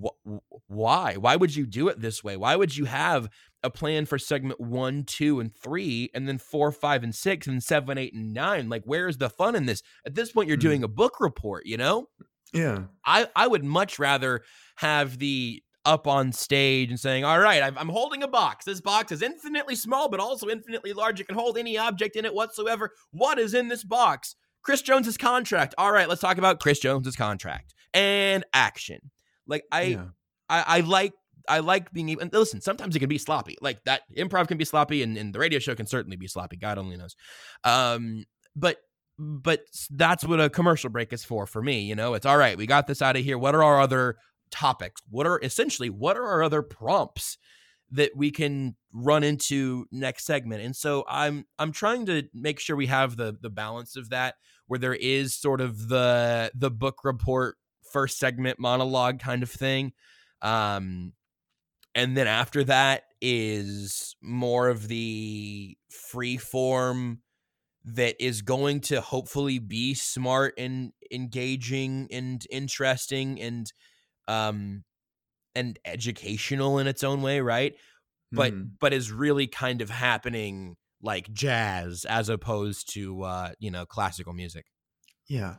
[0.00, 1.14] wh- why?
[1.16, 2.36] Why would you do it this way?
[2.36, 3.28] Why would you have
[3.62, 7.62] a plan for segment one, two, and three, and then four, five, and six, and
[7.62, 8.68] seven, eight, and nine?
[8.68, 9.82] Like, where's the fun in this?
[10.06, 10.60] At this point, you're Mm.
[10.62, 12.08] doing a book report, you know?
[12.52, 12.84] Yeah.
[13.04, 14.42] I, I would much rather
[14.76, 18.64] have the up on stage and saying, All right, I'm holding a box.
[18.64, 21.18] This box is infinitely small, but also infinitely large.
[21.20, 22.90] It can hold any object in it whatsoever.
[23.10, 24.36] What is in this box?
[24.62, 25.74] Chris Jones's contract.
[25.78, 29.10] All right, let's talk about Chris Jones's contract and action.
[29.46, 30.04] Like I, yeah.
[30.48, 31.14] I, I like
[31.48, 33.56] I like being able and listen, sometimes it can be sloppy.
[33.60, 36.56] Like that improv can be sloppy and, and the radio show can certainly be sloppy.
[36.56, 37.16] God only knows.
[37.64, 38.24] Um,
[38.54, 38.78] but
[39.18, 41.82] but that's what a commercial break is for for me.
[41.82, 43.38] You know, it's all right, we got this out of here.
[43.38, 44.16] What are our other
[44.50, 45.00] topics?
[45.10, 47.38] What are essentially what are our other prompts
[47.90, 50.62] that we can run into next segment?
[50.62, 54.36] And so I'm I'm trying to make sure we have the the balance of that
[54.66, 57.56] where there is sort of the the book report
[57.92, 59.92] first segment monologue kind of thing.
[60.42, 61.14] Um
[61.94, 67.22] and then after that is more of the free form
[67.84, 73.72] that is going to hopefully be smart and engaging and interesting and
[74.28, 74.84] um
[75.54, 77.76] and educational in its own way, right?
[78.32, 78.70] But Mhm.
[78.80, 84.32] but is really kind of happening like jazz as opposed to uh, you know, classical
[84.32, 84.66] music.
[85.28, 85.56] yeah,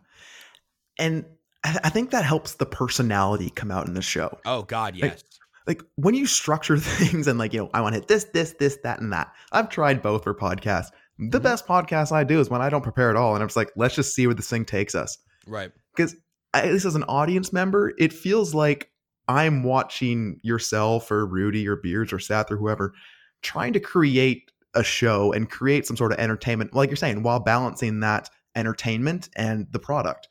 [1.00, 1.26] and
[1.64, 4.38] I, I think that helps the personality come out in the show.
[4.46, 5.24] Oh god, yes.
[5.68, 8.54] like when you structure things and like you know i want to hit this this
[8.60, 10.88] this that and that i've tried both for podcasts
[11.18, 11.44] the Mhm.
[11.44, 13.72] best podcast i do is when i don't prepare at all and i'm just like
[13.78, 15.72] let's just see where this thing takes us right.
[15.96, 16.16] because
[16.54, 18.92] at least as an audience member it feels like
[19.30, 22.94] i'm watching yourself or rudy or beards or seth or whoever
[23.42, 27.40] trying to create a show and create some sort of entertainment like you're saying while
[27.40, 30.28] balancing that entertainment and the product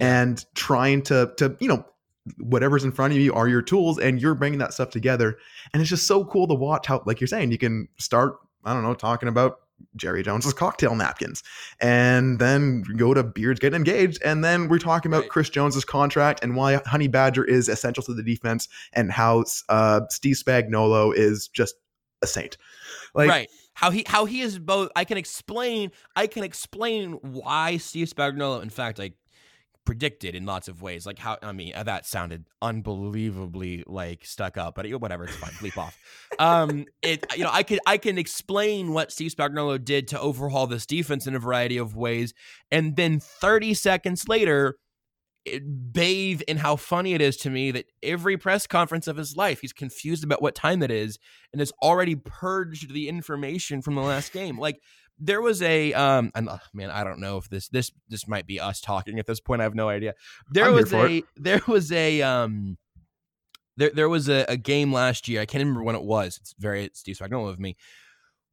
[0.00, 0.22] Yeah.
[0.22, 1.84] and trying to to you know
[2.38, 5.38] whatever's in front of you are your tools and you're bringing that stuff together
[5.72, 8.72] and it's just so cool to watch how like you're saying you can start i
[8.72, 9.60] don't know talking about
[9.96, 11.42] jerry jones's cocktail napkins
[11.80, 15.30] and then go to beards getting engaged and then we're talking about Right.
[15.30, 20.02] chris jones's contract and why honey badger is essential to the defense and how uh,
[20.10, 21.76] steve spagnuolo is just
[22.22, 22.58] a saint
[23.14, 23.48] like right.
[23.74, 28.60] How he how he is both I can explain I can explain why Steve Spagnuolo
[28.62, 29.12] in fact I
[29.84, 34.74] predicted in lots of ways like how I mean that sounded unbelievably like stuck up
[34.74, 35.98] but whatever it's fine bleep off.
[36.38, 40.66] Um it you know I could I can explain what Steve Spagnuolo did to overhaul
[40.66, 42.34] this defense in a variety of ways
[42.70, 44.76] and then 30 seconds later
[45.46, 49.36] it, bathe in how funny it is to me that every press conference of his
[49.36, 51.18] life he's confused about what time it is
[51.52, 54.58] and has already purged the information from the last game.
[54.58, 54.80] Like
[55.20, 58.46] there was a um and, uh, man i don't know if this this this might
[58.46, 60.14] be us talking at this point i have no idea
[60.50, 62.78] there I'm was a there was a um
[63.76, 66.54] there there was a, a game last year i can't remember when it was it's
[66.58, 67.76] very steve Spagnuolo of me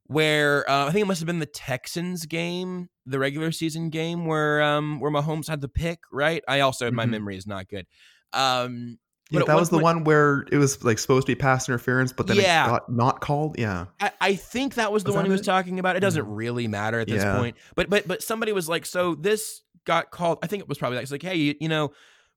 [0.10, 4.26] where uh, I think it must have been the Texans game, the regular season game
[4.26, 6.42] where um where Mahomes had the pick, right?
[6.48, 7.10] I also my Mhm.
[7.10, 7.88] memory is not good.
[8.32, 9.00] Um
[9.30, 11.68] yeah, but that was the point- one where it was like supposed to be pass
[11.68, 12.66] interference but then Yeah.
[12.66, 15.42] it got not called yeah I, I think that was the Was one he was
[15.42, 15.46] it?
[15.46, 15.96] talking about.
[15.96, 16.32] It doesn't Yeah.
[16.34, 17.38] really matter at this Yeah.
[17.38, 17.58] point.
[17.76, 20.40] But but but somebody was like, so this got called.
[20.44, 21.92] I think it was probably like, it's like, hey, you, you know,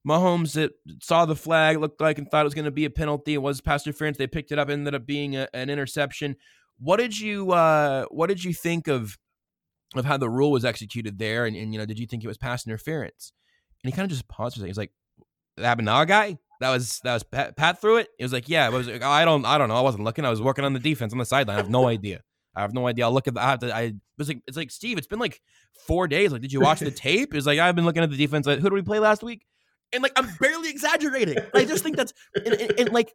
[0.07, 2.89] Mahomes it saw the flag, looked like, and thought it was going to be a
[2.89, 3.33] penalty.
[3.35, 4.17] It was pass interference.
[4.17, 6.35] They picked it up, ended up being a, an interception.
[6.79, 9.17] What did you uh What did you think of
[9.95, 11.45] of how the rule was executed there?
[11.45, 13.33] And, and you know, did you think it was pass interference?
[13.83, 14.69] And he kind of just paused for a second.
[14.69, 14.91] He's like,
[15.57, 16.37] that to our guy.
[16.61, 18.07] That was that was Pat, Pat threw it.
[18.19, 18.87] It was like, yeah, it was.
[18.87, 19.75] Like, I don't, I don't know.
[19.75, 20.25] I wasn't looking.
[20.25, 21.55] I was working on the defense on the sideline.
[21.55, 22.21] I have no idea.
[22.55, 23.05] I have no idea.
[23.05, 23.33] I'll look at.
[23.33, 23.75] The, I have to.
[23.75, 24.99] I was like, it's like Steve.
[24.99, 25.41] It's been like
[25.87, 26.31] four days.
[26.31, 27.33] Like, did you watch the tape?
[27.33, 28.45] It's like I've been looking at the defense.
[28.45, 29.43] Like, who did we play last week?
[29.91, 31.39] And like, I'm barely exaggerating.
[31.55, 33.11] I just think that's and, and, and like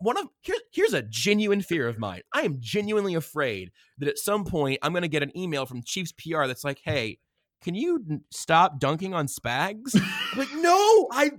[0.00, 2.22] one of here's here's a genuine fear of mine.
[2.32, 6.12] I am genuinely afraid that at some point I'm gonna get an email from Chiefs
[6.12, 7.18] PR that's like, hey.
[7.60, 10.00] Can you stop dunking on Spags?
[10.36, 11.32] like, no, I,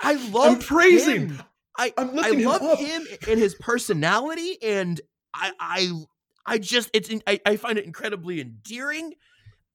[0.00, 1.28] I love praising.
[1.28, 1.42] him.
[1.76, 5.00] I I'm I lifting him love him and his personality, and
[5.34, 5.92] I I
[6.46, 9.14] I just it's I, I find it incredibly endearing.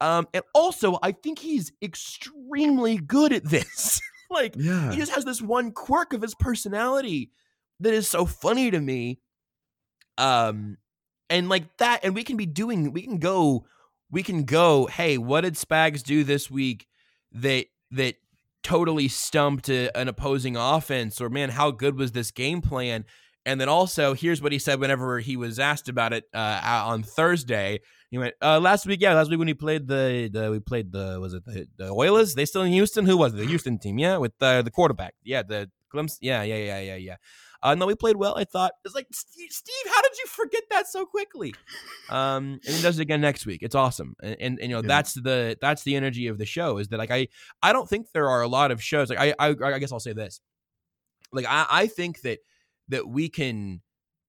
[0.01, 4.01] Um, and also I think he's extremely good at this.
[4.29, 7.29] like yeah he just has this one quirk of his personality
[7.79, 9.19] that is so funny to me.
[10.17, 10.77] Um,
[11.29, 13.65] and like that, and we can be doing, we can go,
[14.11, 14.85] we can go.
[14.85, 16.87] Hey, what did Spags do this week
[17.33, 18.15] that that
[18.65, 21.21] totally stumped a, an opposing offense?
[21.21, 23.05] Or man, how good was this game plan?
[23.45, 27.03] And then also, here's what he said whenever he was asked about it uh, on
[27.03, 27.79] Thursday.
[28.09, 30.91] He went uh, last week, yeah, last week when he played the, the we played
[30.91, 32.33] the was it the, the Oilers?
[32.33, 33.05] They still in Houston?
[33.05, 33.37] Who was it?
[33.37, 36.95] The Houston team, yeah, with uh, the quarterback, yeah, the Clemson, yeah, yeah, yeah, yeah,
[36.95, 37.15] yeah.
[37.65, 38.35] Uh, no, we played well.
[38.37, 41.53] I thought it's like Steve, Steve, how did you forget that so quickly?
[42.09, 43.61] Um, and he does it again next week.
[43.63, 44.87] It's awesome, and, and, and you know Yeah.
[44.87, 46.77] that's the that's the energy of the show.
[46.77, 47.27] Is that like I
[47.63, 49.99] I don't think there are a lot of shows like I I, I guess I'll
[49.99, 50.41] say this,
[51.33, 52.39] like I I think that
[52.89, 53.81] that we can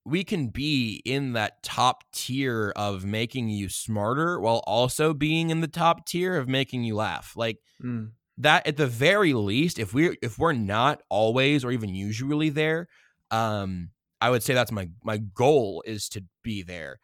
[0.07, 5.61] we can be in that top tier of making you smarter while also being in
[5.61, 7.35] the top tier of making you laugh.
[7.37, 8.13] Like Mm.
[8.39, 12.89] that at the very least, if we're if we're not always or even usually there,
[13.31, 17.01] um, I would say that's my my goal is to be there.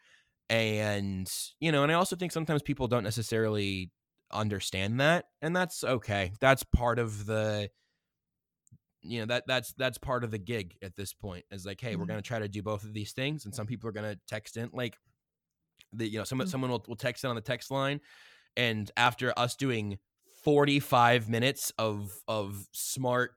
[0.51, 3.91] And you know, and I also think sometimes people don't necessarily
[4.33, 6.33] understand that, and that's okay.
[6.41, 7.71] That's part of the
[9.03, 11.97] you know that that's that's part of the gig at this point is like hey
[11.97, 12.09] we're Mhm.
[12.09, 14.21] going to try to do both of these things and some people are going to
[14.29, 14.97] text in like
[15.93, 16.51] the you know someone Mhm.
[16.51, 18.01] someone will, will text in on the text line
[18.57, 19.99] and after us doing
[20.45, 23.33] 45 minutes of of smart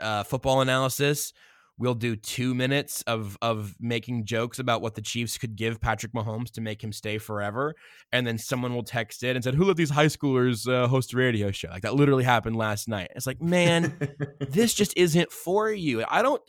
[0.00, 1.32] uh, football analysis
[1.80, 6.12] we'll do two minutes of of making jokes about what the Chiefs could give Patrick
[6.12, 7.74] Mahomes to make him stay forever,
[8.12, 11.14] and then someone will text it and said, "Who let these high schoolers uh, host
[11.14, 13.10] a radio show?" Like that literally happened last night.
[13.16, 13.98] It's like, man,
[14.40, 16.04] this just isn't for you.
[16.08, 16.42] I don't.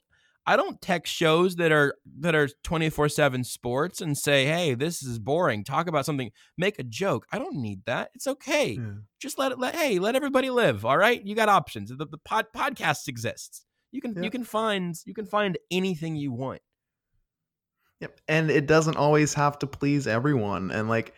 [0.43, 5.17] I don't text shows that are that are 24/7 sports and say, "Hey, this is
[5.17, 5.63] boring.
[5.63, 8.09] Talk about something, make a joke." I don't need that.
[8.15, 8.71] It's okay.
[8.71, 8.93] Yeah.
[9.19, 11.23] Just let it let hey, let everybody live, all right?
[11.23, 11.89] You got options.
[11.89, 13.65] The, the pod, podcast exists.
[13.91, 14.21] You can Yeah.
[14.23, 16.61] you can find you can find anything you want.
[17.99, 18.19] Yep.
[18.27, 20.71] And it doesn't always have to please everyone.
[20.71, 21.13] And like,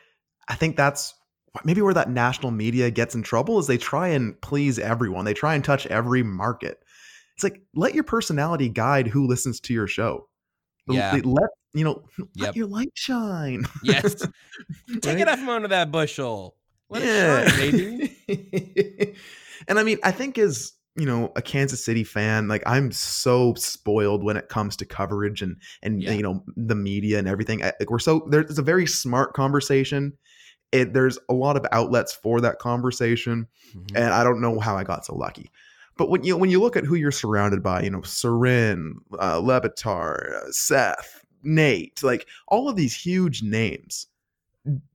[0.50, 1.14] I think that's
[1.64, 5.24] maybe where that national media gets in trouble is they try and please everyone.
[5.24, 6.80] They try and touch every market.
[7.36, 10.28] It's like let your personality guide who listens to your show.
[10.88, 11.14] Yeah.
[11.24, 12.04] Let you know,
[12.38, 12.56] let Yep.
[12.58, 13.66] your light shine.
[13.84, 14.16] Yes.
[15.02, 15.20] Take Right?
[15.22, 16.56] it out from under that bushel.
[16.90, 17.44] Let yeah.
[17.48, 17.70] it shine,
[18.28, 19.16] baby.
[19.68, 23.54] and I mean, I think as you know, a Kansas City fan, like I'm so
[23.56, 26.12] spoiled when it comes to coverage and and Yeah.
[26.12, 27.64] you know the media and everything.
[27.64, 30.14] I, like we're so there's a very smart conversation.
[30.72, 33.92] It, there's a lot of outlets for that conversation, Mhm.
[33.96, 35.52] and I don't know how I got so lucky.
[35.98, 39.38] But when you when you look at who you're surrounded by, you know, Soren, uh,
[39.38, 44.08] Le Batard, uh, Seth, Nate, like all of these huge names.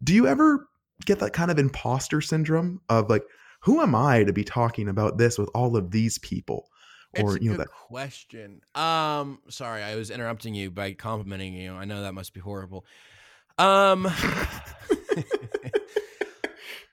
[0.03, 0.69] Do you ever
[1.05, 3.23] get that kind of imposter syndrome of like,
[3.69, 6.71] who am I to be talking about this with all of these people?
[7.21, 8.63] Or it's you know good that question.
[8.75, 11.75] Um, sorry, I was interrupting you by complimenting you.
[11.75, 12.87] I know that must be horrible.
[13.59, 14.07] Um,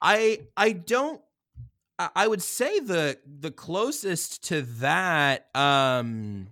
[0.02, 1.22] I I don't.
[1.98, 5.48] I I would say the the closest to that.
[5.56, 6.48] Um,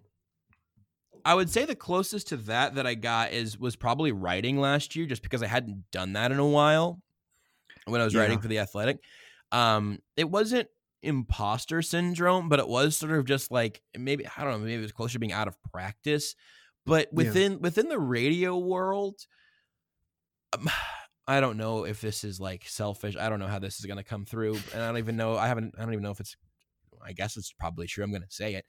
[1.26, 4.96] I would say the closest to that that I got is was probably writing last
[4.96, 7.02] year, just because I hadn't done that in a while
[7.88, 9.00] when I was writing for the Athletic.
[9.54, 10.68] Um, it wasn't
[11.02, 14.82] imposter syndrome, but it was sort of just like maybe I don't know, maybe it
[14.82, 16.36] was closer to being out of practice.
[16.86, 17.18] But Yeah.
[17.18, 19.20] within within the radio world,
[20.54, 20.70] um,
[21.28, 23.16] I don't know if this is like selfish.
[23.16, 25.38] I don't know how this is going to come through, and I don't even know.
[25.38, 25.74] I haven't.
[25.78, 26.36] I don't even know if it's.
[27.06, 28.04] I guess it's probably true.
[28.04, 28.66] I'm going to say it.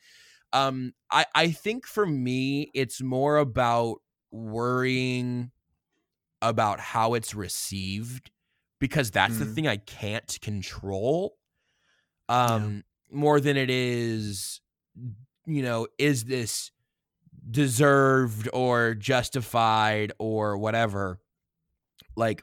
[0.52, 5.50] Um, I I think for me, it's more about worrying
[6.42, 8.30] about how it's received
[8.84, 9.54] because that's the Mhm.
[9.54, 11.38] thing I can't control.
[12.28, 14.60] Um, more than it is,
[15.46, 16.70] you know, is this
[17.50, 21.18] deserved or justified or whatever
[22.16, 22.42] like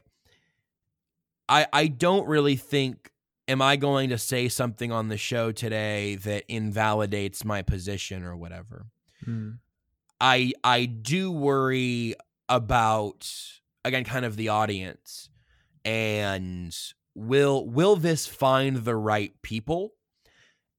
[1.48, 3.10] i i don't really think
[3.48, 8.36] am i going to say something on the show today that invalidates my position or
[8.36, 8.86] whatever
[9.26, 9.58] Mm.
[10.20, 12.14] i i do worry
[12.48, 13.28] about
[13.84, 15.28] again kind of the audience
[15.84, 16.76] and
[17.14, 19.94] will will this find the right people?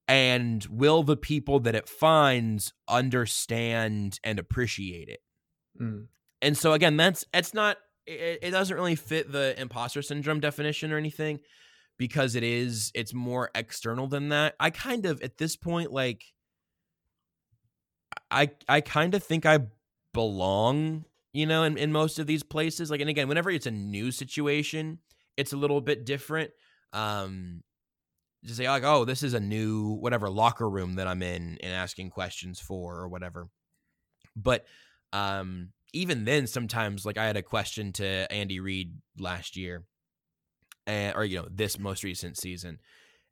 [0.08, 5.22] And will the people that it finds understand and appreciate it?
[5.82, 6.06] Mm.
[6.40, 10.92] and so again that's it's not it, it doesn't really fit the imposter syndrome definition
[10.92, 11.40] or anything
[11.98, 14.56] because it is it's more external than that.
[14.60, 16.24] I kind of at this point like
[18.30, 19.60] i i kind of think i
[20.14, 23.72] belong you know in, in most of these places like and again whenever it's a
[23.72, 25.00] new situation
[25.36, 26.52] it's a little bit different
[26.94, 27.62] um
[28.46, 31.74] to say like oh this is a new whatever locker room that i'm in and
[31.74, 33.48] asking questions for or whatever.
[34.36, 34.66] But
[35.12, 39.84] um even then sometimes like i had a question to andy reid last year
[40.88, 42.80] and or you know this most recent season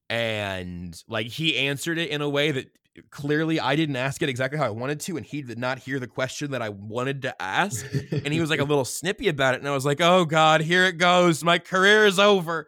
[0.09, 2.67] and like he answered it in a way that
[3.09, 5.99] clearly i didn't ask it exactly how i wanted to and he did not hear
[5.99, 9.53] the question that i wanted to ask and he was like a little snippy about
[9.53, 11.43] it and i was like oh god here it goes.
[11.43, 12.67] My career is over.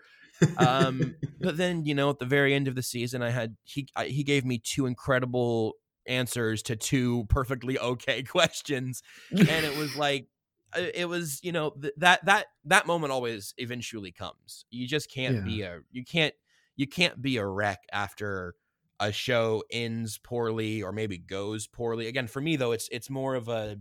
[0.58, 3.88] Um but then you know at the very end of the season i had he
[3.96, 5.74] I, he gave me two incredible
[6.08, 9.02] answers to two perfectly okay questions
[9.50, 10.28] and it was like
[10.76, 14.66] uh, it was you know th- that that that moment always eventually comes.
[14.70, 15.42] You just can't Yeah.
[15.44, 16.34] be a you can't
[16.76, 18.56] you can't be a wreck after
[19.00, 22.08] a show ends poorly or maybe goes poorly.
[22.08, 23.80] Again for me though it's it's more of a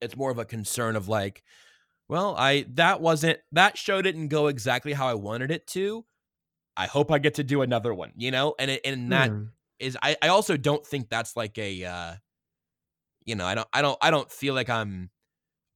[0.00, 1.42] it's more of a concern of like
[2.08, 6.06] well i that wasn't that show didn't go exactly how i wanted it to.
[6.76, 8.54] I hope i get to do another one you know?
[8.58, 9.46] And it, and that Yeah.
[9.80, 12.16] is I, I also don't think that's like a uh
[13.24, 15.10] you know i don't i don't i don't feel like i'm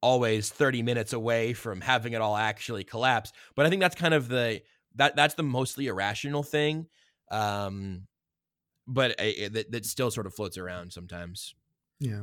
[0.03, 4.14] always 30 minutes away from having it all actually collapse but i think that's kind
[4.14, 4.62] of the
[4.96, 6.88] that that's the mostly irrational thing
[7.30, 8.07] um
[8.87, 11.55] but I, that, that still sort of floats around sometimes
[12.01, 12.22] Yeah.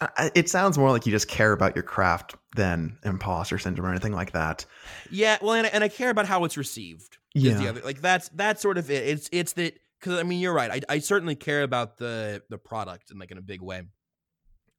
[0.00, 3.90] I- It sounds more like you just care about your craft than imposter syndrome or
[3.90, 4.64] anything like that.
[5.10, 7.62] yeah well and I, and I care about how it's received Yeah.
[7.70, 10.70] other like that's that's sort of it it's it's that because i mean you're right
[10.88, 13.82] I, I certainly care about the the product in like in a big way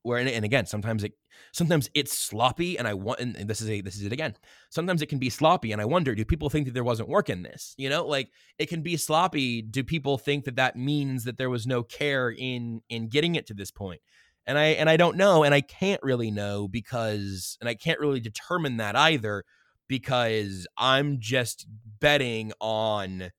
[0.05, 1.13] where and, again sometimes it
[1.51, 4.35] sometimes it's sloppy and i want and this is a this is it again.
[4.69, 7.29] Sometimes it can be sloppy and i wonder do people think that there wasn't work
[7.29, 7.73] in this?
[7.77, 8.29] You know like
[8.59, 9.61] it can be sloppy.
[9.61, 13.47] Do people think that that means that there was no care in in getting it
[13.47, 14.01] to this point?
[14.45, 17.99] And i and i don't know and i can't really know because and i can't
[17.99, 19.43] really determine that either
[19.87, 21.65] because i'm just
[21.99, 23.31] betting on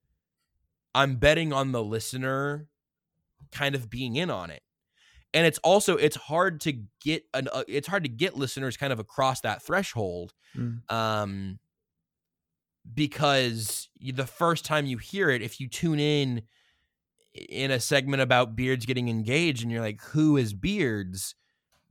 [0.95, 2.67] i'm betting on the listener
[3.53, 4.63] kind of being in on it
[5.37, 8.93] and it's also it's hard to get an uh, it's hard to get listeners kind
[8.93, 10.91] of across that threshold Mm.
[10.91, 11.59] um
[12.95, 16.43] because you- the first time you hear it if you tune in
[17.35, 21.35] in a segment about beards getting engaged and you're like who is beards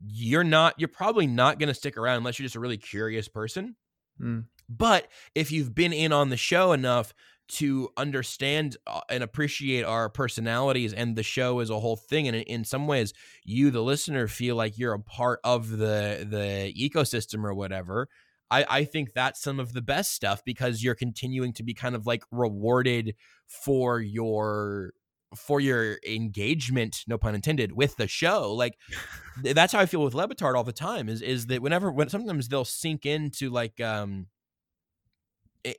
[0.07, 3.27] you're not you're probably not going to stick around unless you're just a really curious
[3.27, 3.75] person
[4.21, 4.45] Mm.
[4.69, 7.13] but if you've been in on the show enough
[7.47, 12.35] to understand uh, and appreciate our personalities and the show as a whole thing, and
[12.35, 16.73] in, in some ways, you, the listener, feel like you're a part of the the
[16.77, 18.07] ecosystem or whatever.
[18.51, 21.95] I, I think that's some of the best stuff because you're continuing to be kind
[21.95, 23.15] of like rewarded
[23.47, 24.93] for your
[25.35, 28.53] for your engagement, no pun intended, with the show.
[28.53, 28.77] Like
[29.43, 31.09] that's how I feel with Le Batard all the time.
[31.09, 34.27] Is is that whenever when sometimes they'll sink into like um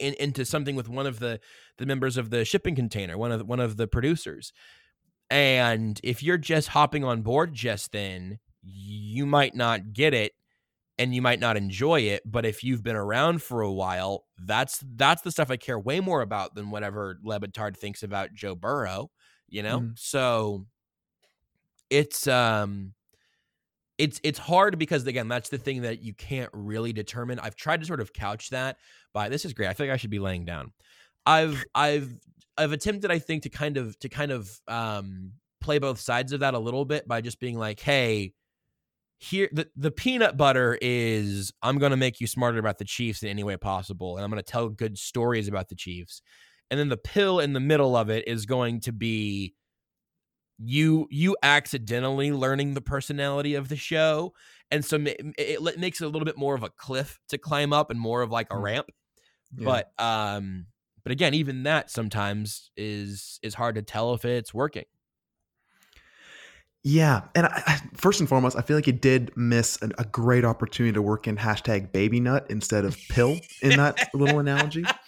[0.00, 1.40] in, into something with one of the
[1.78, 4.52] the members of the shipping container, one of the, one of the producers,
[5.30, 10.32] and if you're just hopping on board just then, you might not get it
[10.98, 14.82] and you might not enjoy it but if you've been around for a while that's
[14.96, 18.54] that's the stuff i care way more about than whatever le batard thinks about joe
[18.54, 19.10] burrow
[19.48, 19.98] you know Mhm.
[19.98, 20.66] so
[21.90, 22.94] it's um
[23.98, 27.38] it's it's hard because again that's the thing that you can't really determine.
[27.38, 28.76] I've tried to sort of couch that
[29.12, 29.68] by this is great.
[29.68, 30.72] I feel like i should be laying down.
[31.24, 32.14] I've i've
[32.58, 36.40] i've attempted i think to kind of to kind of um play both sides of
[36.40, 38.32] that a little bit by just being like hey
[39.18, 43.22] here the, the peanut butter is i'm going to make you smarter about the chiefs
[43.22, 46.22] in any way possible and i'm going to tell good stories about the chiefs.
[46.70, 49.54] And then the pill in the middle of it is going to be
[50.58, 54.32] you you accidentally learning the personality of the show
[54.70, 57.72] and so it, it makes it a little bit more of a cliff to climb
[57.72, 58.62] up and more of like a Mm.
[58.62, 58.86] ramp
[59.56, 59.64] Yeah.
[59.64, 60.66] but um
[61.02, 64.84] but again even that sometimes is is hard to tell if it's working
[66.82, 70.04] Yeah, and I, I, first and foremost, I feel like it did miss an, a
[70.04, 74.84] great opportunity to work in hashtag baby nut instead of pill in that little analogy.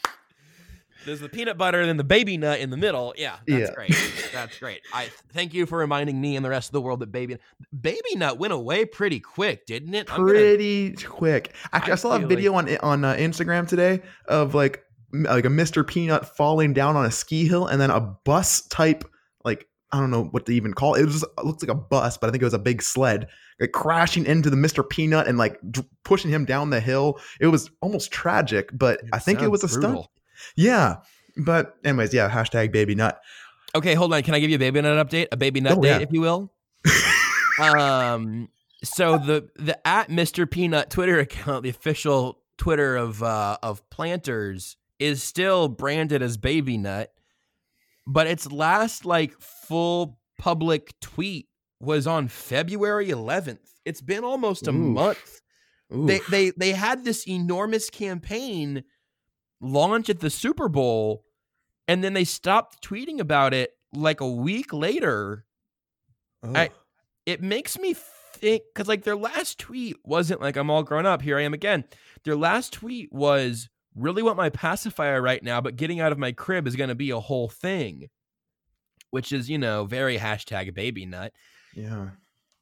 [1.07, 3.15] There's the peanut butter and then the baby nut in the middle.
[3.17, 3.75] Yeah, that's Yeah.
[3.75, 3.95] great.
[4.33, 4.81] That's great.
[4.93, 7.39] I thank you for reminding me and the rest of the world that baby
[7.81, 10.11] baby nut went away pretty quick, didn't it?
[10.13, 11.55] I'm gonna- Pretty quick.
[11.73, 14.83] Actually, I, I saw a video on on uh, Instagram today of like
[15.13, 15.87] like a Mr.
[15.87, 19.05] Peanut falling down on a ski hill, and then a bus type
[19.45, 21.03] like I don't know what to even call it.
[21.03, 23.27] It, was, it looks like a bus, but I think it was a big sled,
[23.59, 24.87] like crashing into the Mr.
[24.87, 27.19] Peanut and like d- pushing him down the hill.
[27.41, 30.07] It was almost tragic, but I think it was a stunt.
[30.57, 30.97] Yeah.
[31.37, 33.21] But anyways, yeah, hashtag baby nut.
[33.75, 34.23] Okay, hold on.
[34.23, 35.29] Can I give you a baby nut update?
[35.31, 35.99] A baby nut Oh, date, yeah.
[35.99, 36.53] if you will.
[37.61, 38.49] um.
[38.85, 40.49] So the the at Mr.
[40.49, 46.79] Peanut Twitter account, the official Twitter of uh of planters, is still branded as baby
[46.79, 47.13] nut,
[48.07, 51.49] but its last like full public tweet
[51.81, 53.59] was on February 11th.
[53.85, 54.77] It's been almost a Oof.
[54.77, 55.41] month.
[55.91, 58.85] They they they had this enormous campaign
[59.61, 61.25] launch at the Super Bowl,
[61.87, 65.45] and then they stopped tweeting about it like a week later.
[66.43, 66.75] I- Oh.
[67.27, 71.21] It makes me think because like their last tweet wasn't like I'm all grown up.
[71.21, 71.85] Here I am again.
[72.25, 76.33] Their last tweet was really want my pacifier right now, but getting out of my
[76.33, 78.09] crib is going to be a whole thing,
[79.11, 81.33] which is you know very hashtag baby nut
[81.75, 82.11] yeah.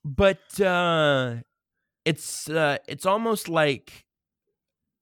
[0.05, 1.37] but uh
[2.05, 4.06] it's uh it's almost like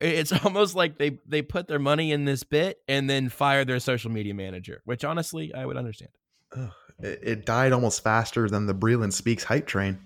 [0.00, 3.80] it's almost like they they put their money in this bit and then fire their
[3.80, 6.10] social media manager which honestly i would understand
[6.56, 6.70] Ugh.
[7.00, 9.98] It, it died almost faster than the Breeland Speaks hype train.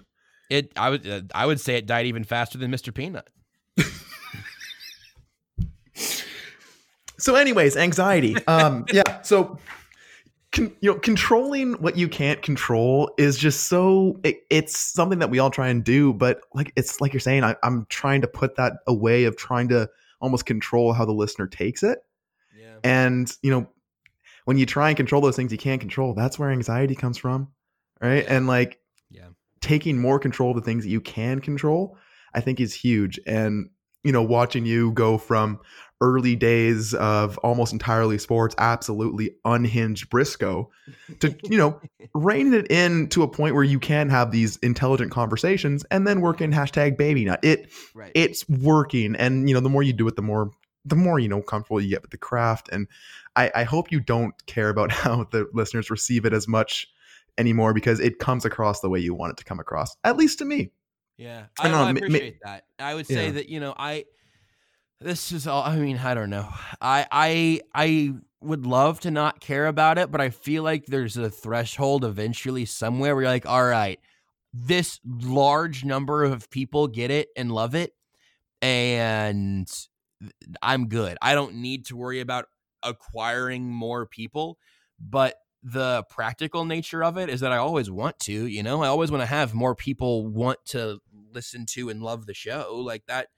[0.50, 3.28] it i would uh, i would say it died even faster than mr peanut
[7.20, 8.36] So, anyways, anxiety.
[8.46, 9.22] Um, yeah.
[9.22, 9.58] So,
[10.52, 14.20] con- you know, controlling what you can't control is just so.
[14.22, 17.44] It, it's something that we all try and do, but like it's like you're saying,
[17.44, 19.88] I, I'm trying to put that away of trying to
[20.20, 21.98] almost control how the listener takes it.
[22.56, 23.68] yeah And you know,
[24.44, 27.48] when you try and control those things you can't control, that's where anxiety comes from,
[28.00, 28.24] right?
[28.24, 28.36] Yeah.
[28.36, 28.80] And like
[29.10, 29.28] yeah
[29.60, 31.96] taking more control of the things that you can control,
[32.34, 33.18] I think is huge.
[33.26, 33.70] And
[34.04, 35.60] you know, watching you go from
[36.00, 40.68] early days of almost entirely sports, absolutely unhinged Brisco,
[41.20, 41.80] to you know
[42.14, 46.20] rein it in to a point where you can have these intelligent conversations and then
[46.20, 47.40] work in hashtag baby nut.
[47.42, 48.12] It Right.
[48.14, 50.50] it's working, and you know the more you do it, the more
[50.84, 52.68] the more you know comfortable you get with the craft.
[52.72, 52.86] And
[53.36, 56.86] I, I hope you don't care about how the listeners receive it as much
[57.36, 60.38] anymore because it comes across the way you want it to come across, at least
[60.38, 60.70] to me.
[61.16, 62.64] Yeah, I I, know, I appreciate that.
[62.78, 63.32] I would say Yeah.
[63.32, 64.04] that you know I.
[65.00, 65.62] This is all.
[65.62, 66.48] I mean, I don't know.
[66.80, 71.16] I I I would love to not care about it, but I feel like there's
[71.16, 74.00] a threshold eventually somewhere where you're like, all right,
[74.52, 77.92] this large number of people get it and love it,
[78.60, 79.70] and
[80.62, 81.16] I'm good.
[81.22, 82.46] I don't need to worry about
[82.82, 84.58] acquiring more people,
[85.00, 88.88] but the practical nature of it is that I always want to, you know, I
[88.88, 91.00] always want to have more people want to
[91.32, 93.28] listen to and love the show like that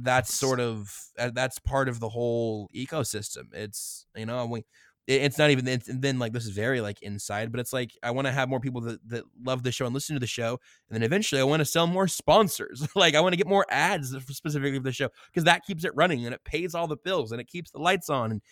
[0.00, 4.62] that's sort of uh, that's part of the whole ecosystem it's you know we
[5.06, 7.90] it's not even it's, and then like this is very like inside but it's like
[8.02, 10.26] i want to have more people that, that love the show and listen to the
[10.26, 13.48] show and then eventually i want to sell more sponsors like i want to get
[13.48, 16.86] more ads specifically for the show because that keeps it running and it pays all
[16.86, 18.42] the bills and it keeps the lights on and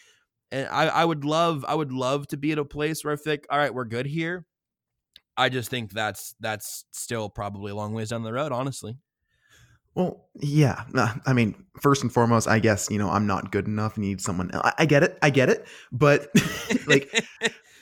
[0.51, 3.17] and I, I would love I would love to be at a place where I
[3.17, 4.47] think, all right, we're good here.
[5.37, 8.97] I just think that's that's still probably a long ways down the road, honestly.
[9.99, 10.85] Well, yeah.
[11.27, 13.99] I mean, first and foremost, I guess you know I'm not good enough.
[13.99, 14.49] Need someone.
[14.53, 14.73] else.
[14.79, 15.19] I get it.
[15.23, 15.67] I get it.
[15.91, 16.29] But
[16.87, 17.13] like,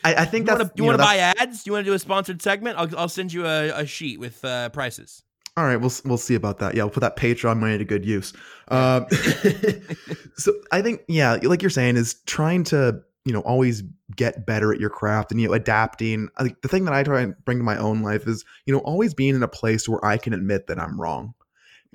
[0.03, 1.63] I, I think you that's want to you know, want to buy ads?
[1.63, 2.79] Do you want to do a sponsored segment?
[2.79, 5.25] I'll I'll send you a, a sheet with uh, prices.
[5.59, 6.75] All right, we'll we'll see about that.
[6.75, 8.33] Yeah, we'll put that Patreon money to good use.
[8.69, 9.07] Um,
[10.39, 13.83] so I think, yeah, like you're saying, is trying to you know always
[14.15, 16.31] get better at your craft and you know adapting.
[16.41, 18.81] Think the thing that I try and bring to my own life is you know
[18.81, 21.35] always being in a place where I can admit that I'm wrong.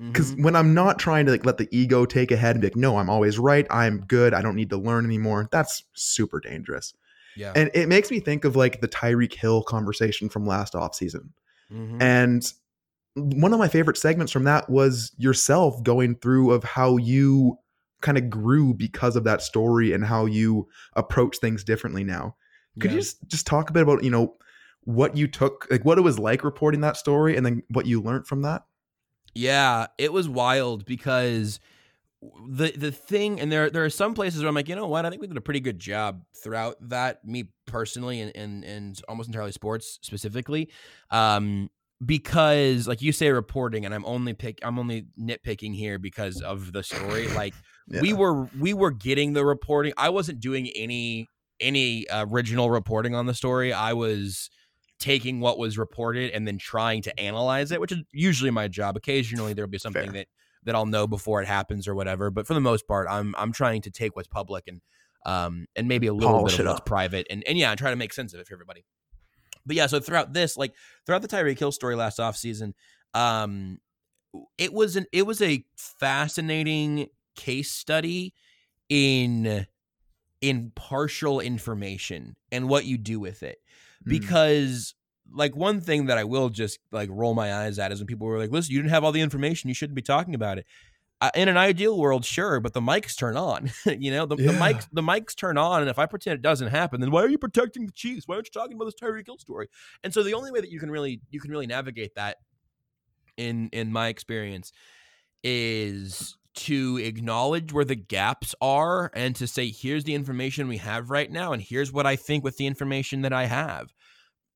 [0.08, 0.42] Because Mhm.
[0.44, 2.96] when I'm not trying to like let the ego take ahead and be like, no,
[2.96, 3.66] I'm always right.
[3.70, 4.34] I'm good.
[4.34, 5.48] I don't need to learn anymore.
[5.52, 6.94] That's super dangerous.
[7.36, 11.30] yeah, And it makes me think of like the Tyreek Hill conversation from last offseason.
[11.72, 12.02] Mhm.
[12.02, 12.52] And
[13.14, 17.56] one of my favorite segments from that was yourself going through of how you
[18.00, 22.34] kind of grew because of that story and how you approach things differently now.
[22.80, 22.96] Could Yeah.
[22.96, 24.36] you just just talk a bit about, you know,
[24.84, 28.00] what you took, like what it was like reporting that story and then what you
[28.02, 28.64] learned from that?
[29.34, 31.60] Yeah, it was wild because
[32.48, 35.04] the the thing and there there are some places where I'm like, you know what,
[35.04, 39.00] I think we did a pretty good job throughout that, me personally and and, and
[39.08, 40.70] almost entirely sports specifically.
[41.10, 41.70] Um
[42.04, 46.72] because like you say reporting and I'm only pick I'm only nitpicking here because of
[46.72, 47.28] the story.
[47.34, 47.54] Like
[47.88, 49.92] we were we were getting the reporting.
[49.96, 51.28] I wasn't doing any
[51.60, 53.72] any original reporting on the story.
[53.72, 54.50] I was
[55.02, 58.96] taking what was reported and then trying to analyze it, which is usually my job.
[58.96, 60.12] Occasionally there'll be something Fair.
[60.12, 60.26] that
[60.64, 63.52] that I'll know before it happens or whatever, but for the most part I'm I'm
[63.52, 64.80] trying to take what's public and
[65.26, 66.86] um and maybe a little Polish bit of what's up.
[66.86, 68.84] private and and yeah, and try to make sense of it for everybody.
[69.66, 70.72] But yeah, so throughout this, like
[71.04, 72.74] throughout the Tyreek Hill story last offseason,
[73.12, 73.78] um
[74.56, 78.34] it was an it was a fascinating case study
[78.88, 79.66] in
[80.40, 83.58] in partial information and what you do with it
[84.02, 84.10] Mm.
[84.10, 84.94] because
[85.34, 88.26] like one thing that I will just like roll my eyes at is when people
[88.26, 89.68] were like, "Listen, you didn't have all the information.
[89.68, 90.66] You shouldn't be talking about it."
[91.20, 93.70] Uh, in an ideal world, sure, but the mics turn on.
[93.86, 96.68] you know, the, the mics the mics turn on, and if I pretend it doesn't
[96.68, 98.26] happen, then why are you protecting the Chiefs?
[98.26, 99.68] Why aren't you talking about this Tyreek Hill story?
[100.02, 102.38] And so the only way that you can really you can really navigate that,
[103.36, 104.72] in in my experience,
[105.44, 111.10] is to acknowledge where the gaps are and to say here's the information we have
[111.10, 113.92] right now and here's what I think with the information that I have.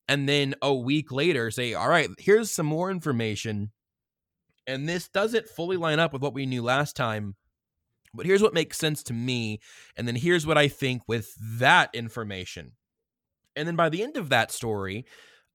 [0.08, 3.72] And then a week later say all right, here's some more information
[4.66, 7.34] and this doesn't fully line up with what we knew last time.
[8.12, 9.60] But here's what makes sense to me
[9.96, 12.72] and then here's what I think with that information.
[13.54, 15.06] And then by the end of that story,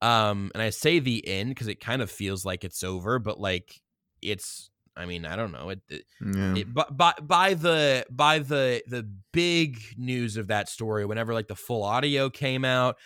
[0.01, 3.39] um and I say the end because it kind of feels like it's over, but
[3.39, 3.81] like
[4.23, 4.70] it's
[5.01, 5.69] I mean, I don't know.
[5.69, 6.55] It, it Yeah.
[6.55, 11.47] it, by, by by the by the the big news of that story whenever like
[11.47, 12.97] the full audio came out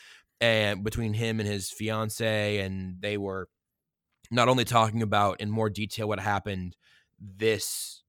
[0.42, 3.48] and between him and his fiance and they were
[4.32, 6.76] not only talking about in more detail what happened
[7.20, 8.04] this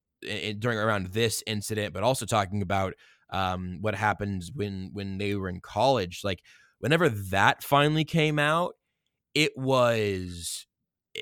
[0.59, 2.95] during around this incident but also talking about
[3.31, 6.41] um what happened when when they were in college like
[6.81, 8.75] whenever that finally came out
[9.35, 10.67] it was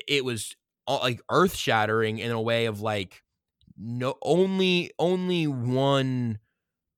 [0.07, 0.55] it was
[0.87, 3.23] like earth shattering in a way of like
[3.77, 6.39] no only only one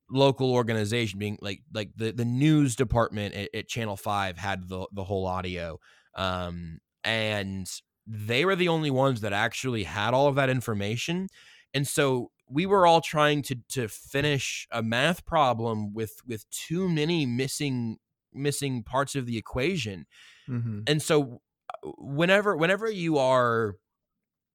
[0.10, 4.88] local organization being like like the the news department at, at channel 5 had the
[4.92, 5.80] the whole audio
[6.16, 7.68] um and
[8.06, 11.28] they were the only ones that actually had all of that information
[11.74, 16.88] and so we were all trying to to finish a math problem with with too
[16.88, 17.98] many missing
[18.34, 20.06] missing parts of the equation.
[20.50, 20.82] Mm-hmm.
[20.88, 21.42] And so
[21.84, 23.76] whenever whenever you are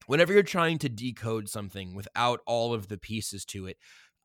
[0.06, 3.76] whenever you're trying to decode something without all of the pieces to it,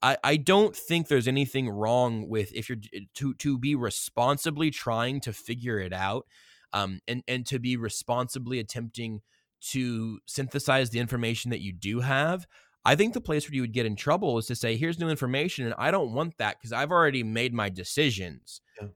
[0.01, 2.79] I, I don't think there's anything wrong with if you're
[3.15, 6.25] to to be responsibly trying to figure it out
[6.73, 9.21] um and and to be responsibly attempting
[9.59, 12.45] to synthesize the information that you do have
[12.85, 15.09] i think the place where you would get in trouble is to say here's new
[15.09, 18.89] information and i don't want that because i've already made my decisions Yeah.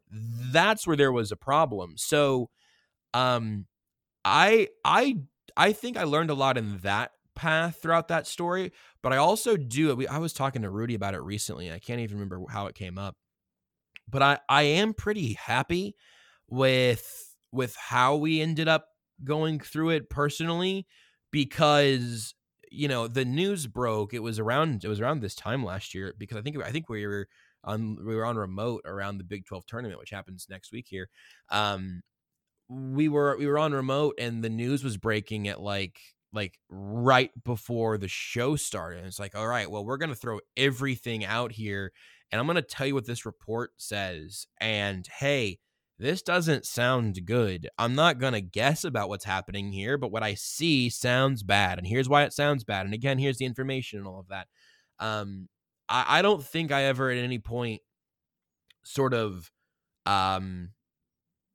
[0.51, 2.49] that's where there was a problem so
[3.13, 3.65] um
[4.25, 5.17] i i
[5.57, 9.55] i think i learned a lot in that path throughout that story but i also
[9.57, 12.75] do i was talking to rudy about it recently i can't even remember how it
[12.75, 13.15] came up
[14.09, 15.95] but i i am pretty happy
[16.49, 18.87] with with how we ended up
[19.23, 20.85] going through it personally
[21.31, 22.35] because
[22.69, 26.13] you know the news broke it was around it was around this time last year
[26.17, 27.27] because i think i think we were
[27.63, 31.09] on we were on remote around the big 12 tournament which happens next week here
[31.49, 32.01] um
[32.71, 35.99] we were we were on remote and the news was breaking at like
[36.31, 40.39] like right before the show started and it's like all right well we're to throw
[40.55, 41.91] everything out here
[42.31, 45.59] and i'm to tell you what this report says and hey
[46.01, 47.69] this doesn't sound good.
[47.77, 51.77] I'm not going to guess about what's happening here, but what I see sounds bad.
[51.77, 52.85] And here's why it sounds bad.
[52.85, 54.47] And again, here's the information and all of that.
[54.97, 55.47] Um,
[55.87, 57.83] I, I don't think I ever at any point
[58.83, 59.51] sort of
[60.07, 60.69] um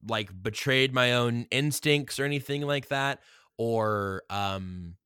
[0.08, 3.20] like betrayed my own instincts or anything like that
[3.58, 4.96] or um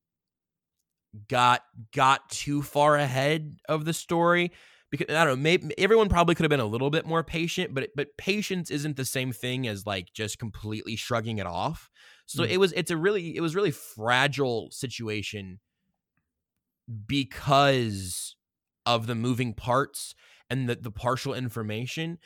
[1.29, 1.63] got
[1.95, 4.53] got too far ahead of the story
[4.91, 7.75] because I don't know, maybe everyone probably could have been a little bit more patient,
[7.75, 11.91] but but patience isn't the same thing as like just completely shrugging it off.
[12.27, 12.51] So Mm.
[12.51, 15.61] it was it's a really it was really fragile situation
[17.07, 18.37] because
[18.87, 20.15] of the moving parts
[20.49, 22.19] and the, the partial information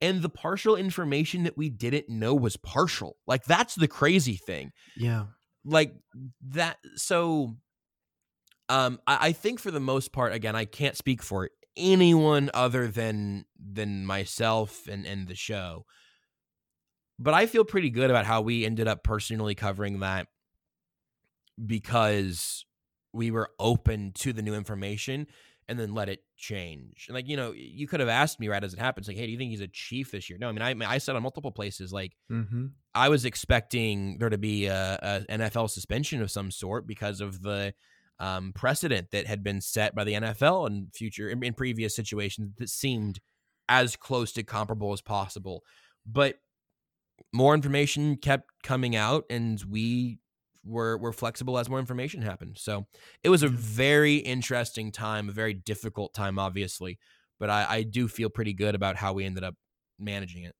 [0.00, 3.16] and the partial information that we didn't know was partial.
[3.26, 5.26] Like that's the crazy thing Yeah.
[5.64, 5.94] like
[6.48, 7.56] that so
[8.68, 12.88] um I, I think for the most part again i can't speak for anyone other
[12.88, 15.84] than than myself and and the show
[17.18, 20.28] but i feel pretty good about how we ended up personally covering that
[21.64, 22.64] because
[23.12, 25.26] we were open to the new information
[25.70, 28.64] and then let it change and like you know you could have asked me right
[28.64, 30.52] as it happens like hey do you think he's a chief this year no i
[30.52, 32.66] mean i, I said on multiple places like Mm-hmm.
[32.94, 34.98] I was expecting there to be a,
[35.28, 37.74] a NFL suspension of some sort because of the
[38.18, 42.52] um, precedent that had been set by the NFL in future in, in previous situations
[42.58, 43.20] that seemed
[43.68, 45.62] as close to comparable as possible.
[46.04, 46.36] But
[47.32, 50.18] more information kept coming out, and we
[50.64, 52.58] were were flexible as more information happened.
[52.58, 52.86] So
[53.22, 56.98] it was a very interesting time, a very difficult time, obviously.
[57.38, 59.54] But I, I do feel pretty good about how we ended up
[59.98, 60.54] managing it.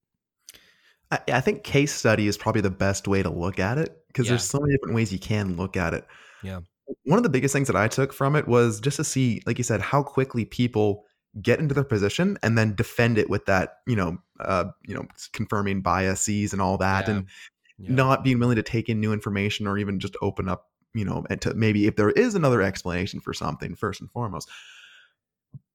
[1.10, 4.26] I, I think case study is probably the best way to look at it because
[4.26, 4.30] Yeah.
[4.32, 6.06] there's so many different ways you can look at it.
[6.42, 6.60] Yeah.
[7.04, 9.58] One of the biggest things that I took from it was just to see, like
[9.58, 11.04] you said, how quickly people
[11.40, 15.06] get into their position and then defend it with that, you know, uh, you know,
[15.32, 17.14] confirming biases and all that, Yeah.
[17.14, 17.26] and
[17.80, 17.94] Yeah.
[17.94, 21.24] not being willing to take in new information or even just open up, you know,
[21.30, 24.48] and to maybe if there is another explanation for something first and foremost.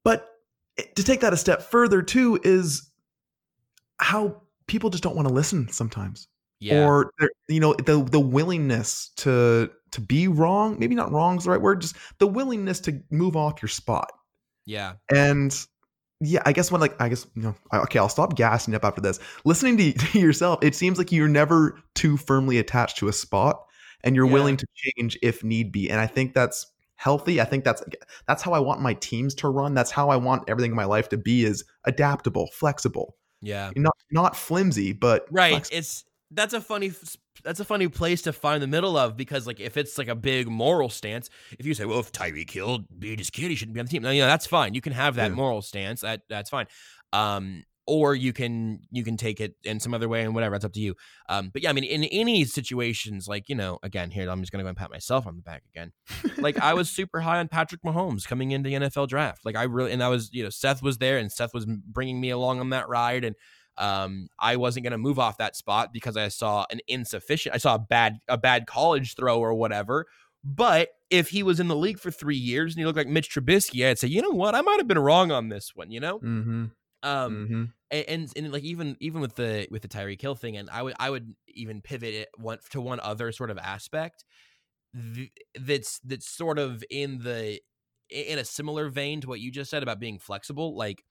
[0.03, 0.29] But
[0.77, 2.89] to take that a step further too is
[3.97, 6.27] how people just don't want to listen sometimes
[6.59, 6.85] yeah.
[6.85, 7.11] or
[7.47, 11.61] you know the the willingness to to be wrong maybe not wrong is the right
[11.61, 14.11] word just the willingness to move off your spot
[14.65, 14.93] yeah.
[15.13, 15.65] and
[16.21, 19.01] yeah i guess when like i guess you know okay i'll stop gassing up after
[19.01, 23.13] this listening to, to yourself it seems like you're never too firmly attached to a
[23.13, 23.65] spot
[24.03, 24.33] and you're Yeah.
[24.33, 27.83] willing to change if need be and i think that's healthy i think that's
[28.27, 30.85] that's how i want my teams to run that's how i want everything in my
[30.85, 33.71] life to be is adaptable flexible Yeah.
[33.75, 35.51] not not flimsy but Right.
[35.51, 35.77] flexible.
[35.79, 36.91] It's that's a funny
[37.43, 40.15] that's a funny place to find the middle of because like if it's like a
[40.15, 43.73] big moral stance, if you say, well, if Tyreek Hill beat his kid, he shouldn't
[43.75, 44.01] be on the team.
[44.03, 44.73] No, you know, that's fine.
[44.73, 45.35] You can have that Yeah.
[45.35, 46.01] moral stance.
[46.01, 46.65] That that's fine.
[47.13, 50.55] Um, or you can you can take it in some other way and whatever.
[50.55, 50.95] It's up to you.
[51.29, 54.51] Um, but yeah, I mean, in any situations, like you know, again, here I'm just
[54.51, 55.91] gonna go and pat myself on the back again.
[56.37, 59.45] like I was super high on Patrick Mahomes coming into the NFL draft.
[59.45, 62.19] Like I really, and I was, you know, Seth was there, and Seth was bringing
[62.19, 63.35] me along on that ride, and
[63.77, 67.57] um, I wasn't going to move off that spot because I saw an insufficient, I
[67.57, 70.05] saw a bad, a bad college throw or whatever.
[70.43, 73.33] But if he was in the league for three years and he looked like Mitch
[73.33, 75.89] Trubisky, I'd say, you know what, I might have been wrong on this one.
[75.89, 76.65] You know, mm-hmm.
[77.01, 77.63] um, mm-hmm.
[77.89, 80.83] and, and and like even even with the with the Tyreek Hill thing, and I
[80.83, 84.23] would I would even pivot it one to one other sort of aspect
[85.15, 87.59] th- that's that's sort of in the
[88.09, 91.03] in a similar vein to what you just said about being flexible, like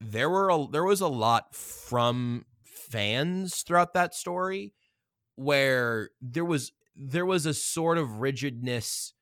[0.00, 4.74] there were a, there was a lot from fans throughout that story
[5.36, 9.14] where there was there was a sort of rigidness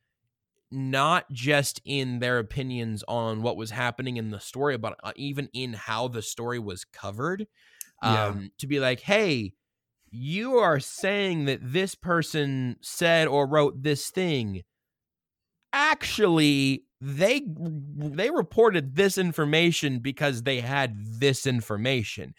[0.71, 5.49] not just in their opinions on what was happening in the story but uh, even
[5.53, 7.47] in how the story was covered
[8.03, 8.27] Yeah.
[8.27, 9.55] um to be like hey
[10.11, 14.63] you are saying that this person said or wrote this thing
[15.73, 22.35] actually they they reported this information because they had this information.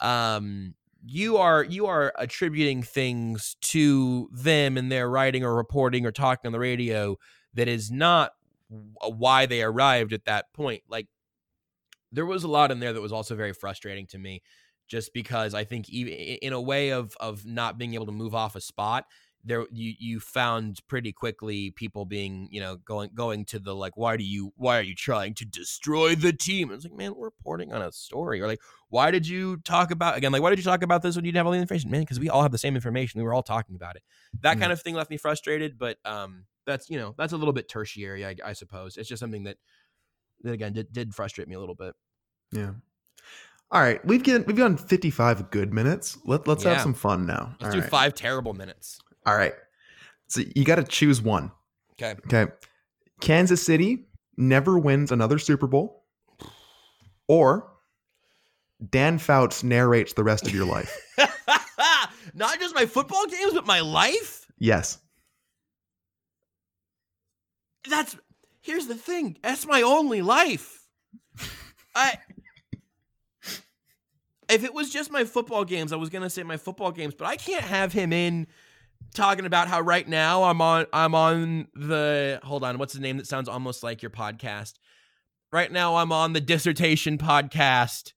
[0.00, 6.12] Um you are you are attributing things to them in their writing or reporting or
[6.12, 7.16] talking on the radio
[7.54, 8.32] that is not
[8.68, 10.82] why they arrived at that point.
[10.88, 11.08] Like
[12.10, 14.42] there was a lot in there that was also very frustrating to me
[14.88, 18.34] just because i think even in a way of of not being able to move
[18.34, 19.06] off a spot
[19.44, 23.96] there you you found pretty quickly people being you know going going to the like
[23.96, 27.24] why do you why are you trying to destroy the team it's like man we're
[27.24, 30.58] reporting on a story or like why did you talk about again like why did
[30.58, 32.42] you talk about this when you didn't have all the information man because we all
[32.42, 34.02] have the same information we were all talking about it
[34.42, 34.60] that Mm.
[34.60, 37.68] kind of thing left me frustrated but um that's you know that's a little bit
[37.68, 39.56] tertiary i, I suppose it's just something that
[40.42, 41.94] that again did, did frustrate me a little bit
[42.52, 42.70] Yeah.
[43.70, 46.18] All right, we've get, we've gone 55 good minutes.
[46.26, 47.56] Let, let's have some fun now.
[47.58, 47.90] let's All do right.
[47.90, 49.54] five terrible minutes All right.
[50.28, 51.50] So you got to choose one.
[51.92, 52.52] okay Okay.
[53.20, 54.06] Kansas City
[54.36, 56.04] never wins another Super Bowl,
[57.28, 57.70] or
[58.90, 60.96] Dan Fouts narrates the rest of your life.
[62.34, 64.98] not just my football games but my life Yes.
[67.88, 68.16] that's
[68.60, 70.86] here's the thing that's my only life
[71.94, 72.16] i
[74.48, 77.26] if it was just my football games i was gonna say my football games but
[77.26, 78.46] i can't have him in
[79.14, 83.16] talking about how right now i'm on i'm on the hold on what's the name
[83.16, 84.74] that sounds almost like your podcast
[85.52, 88.12] right now i'm on the dissertation podcast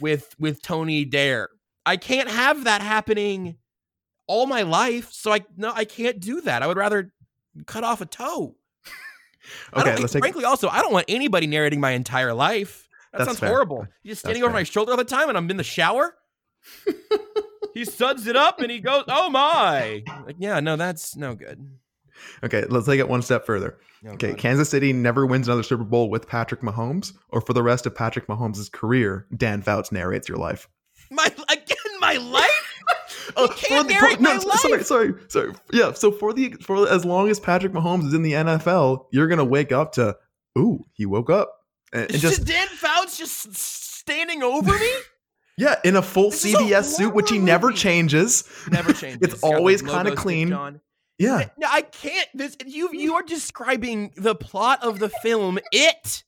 [0.00, 1.48] with with tony dare
[1.84, 3.56] i can't have that happening
[4.26, 7.12] all my life so i no i can't do that i would rather
[7.66, 8.56] cut off a toe
[9.76, 12.88] Okay, let's take frankly, also, I don't want anybody narrating my entire life.
[13.12, 13.48] That That's sounds fair.
[13.48, 13.86] horrible.
[14.02, 16.14] He's just standing That's over my shoulder all the time, and I'm in the shower.
[17.76, 21.64] he suds it up, and he goes, "Oh my!" Like, yeah, no, that's no good.
[22.42, 23.78] Okay, let's take it one step further.
[24.06, 24.38] Oh, Okay, God.
[24.38, 27.94] Kansas City never wins another Super Bowl with Patrick Mahomes, or for the rest of
[27.94, 30.68] Patrick Mahomes' career, Dan Fouts narrates your life.
[31.10, 32.72] my again, my life.
[33.36, 35.52] Uh, can't for the- for- no, Sorry, sorry, sorry.
[35.72, 39.26] Yeah, so for the for as long as Patrick Mahomes is in the NFL, you're
[39.26, 40.16] gonna wake up to,
[40.58, 41.52] ooh, he woke up,
[41.92, 44.90] and, and Is just Dan Fouts just standing over me?
[45.56, 47.78] Yeah, in a full This is a CBS suit, which he never movie.
[47.78, 48.44] changes.
[48.70, 49.18] Never changes.
[49.22, 50.52] It's the always kinda clean.
[50.52, 50.80] on.
[51.18, 52.28] Yeah, No, I can't.
[52.34, 55.58] This you you are describing the plot of the film.
[55.72, 56.24] It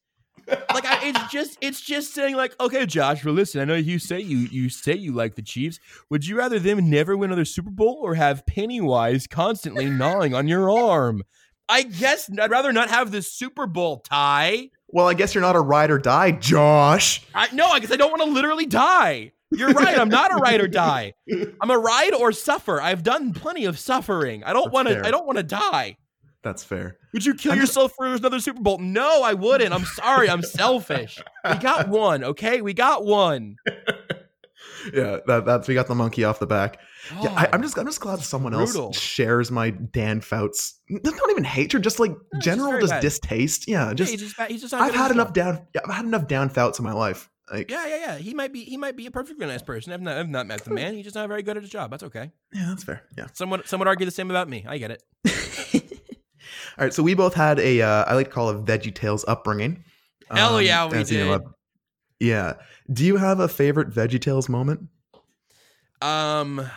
[0.73, 3.23] like I, it's just it's just saying like okay, Josh.
[3.23, 5.79] Well, listen, I know you say you you say you like the Chiefs.
[6.09, 10.49] Would you rather them never win another Super Bowl or have Pennywise constantly gnawing on
[10.49, 11.23] your arm?
[11.69, 14.71] I guess I'd rather not have the Super Bowl tie.
[14.89, 17.23] Well, I guess you're not a ride or die, Josh.
[17.35, 19.33] I no, I guess I don't want to literally die.
[19.51, 19.99] You're right.
[19.99, 21.15] I'm not a ride or die.
[21.61, 22.83] I'm a ride or suffer.
[22.83, 24.45] I've done plenty of suffering.
[24.45, 25.07] I don't want to.
[25.07, 25.97] I don't want to die.
[26.43, 26.99] That's fair.
[27.13, 28.79] Would you kill I'm just- yourself for another Super Bowl?
[28.79, 29.73] No, I wouldn't.
[29.73, 30.29] I'm sorry.
[30.31, 31.19] I'm selfish.
[31.51, 32.61] We got one, okay?
[32.61, 33.57] We got one.
[34.93, 36.81] Yeah, that, that's we got the monkey off the back.
[37.23, 38.87] Yeah, I, I'm just I'm just glad someone Brutal.
[38.87, 40.81] else shares my Dan Fouts.
[40.89, 43.69] Not even hatred, just like just general very just distaste.
[43.69, 45.35] Yeah, Yeah, just he's just, he's just I've had enough job.
[45.35, 45.67] down.
[45.75, 47.31] Yeah, I've had enough down Fouts in my life.
[47.51, 48.19] Like, Yeah, yeah, yeah.
[48.19, 48.65] He might be.
[48.65, 49.93] He might be a perfectly nice person.
[49.93, 50.95] I've not, I've not met the man.
[50.95, 51.91] He's just not very good at his job.
[51.91, 52.31] That's okay.
[52.53, 53.03] yeah, that's fair.
[53.17, 53.27] Yeah.
[53.33, 54.65] Someone, some would argue the same about me.
[54.69, 55.03] I get it.
[56.79, 59.25] All right, so we both had a uh, I like to call it Veggie Tales
[59.27, 59.83] upbringing.
[60.31, 61.41] Hell yeah, we as you did.
[62.21, 62.55] Yeah.
[62.93, 64.89] Do you have a favorite Veggie Tales moment,
[66.01, 66.69] Um,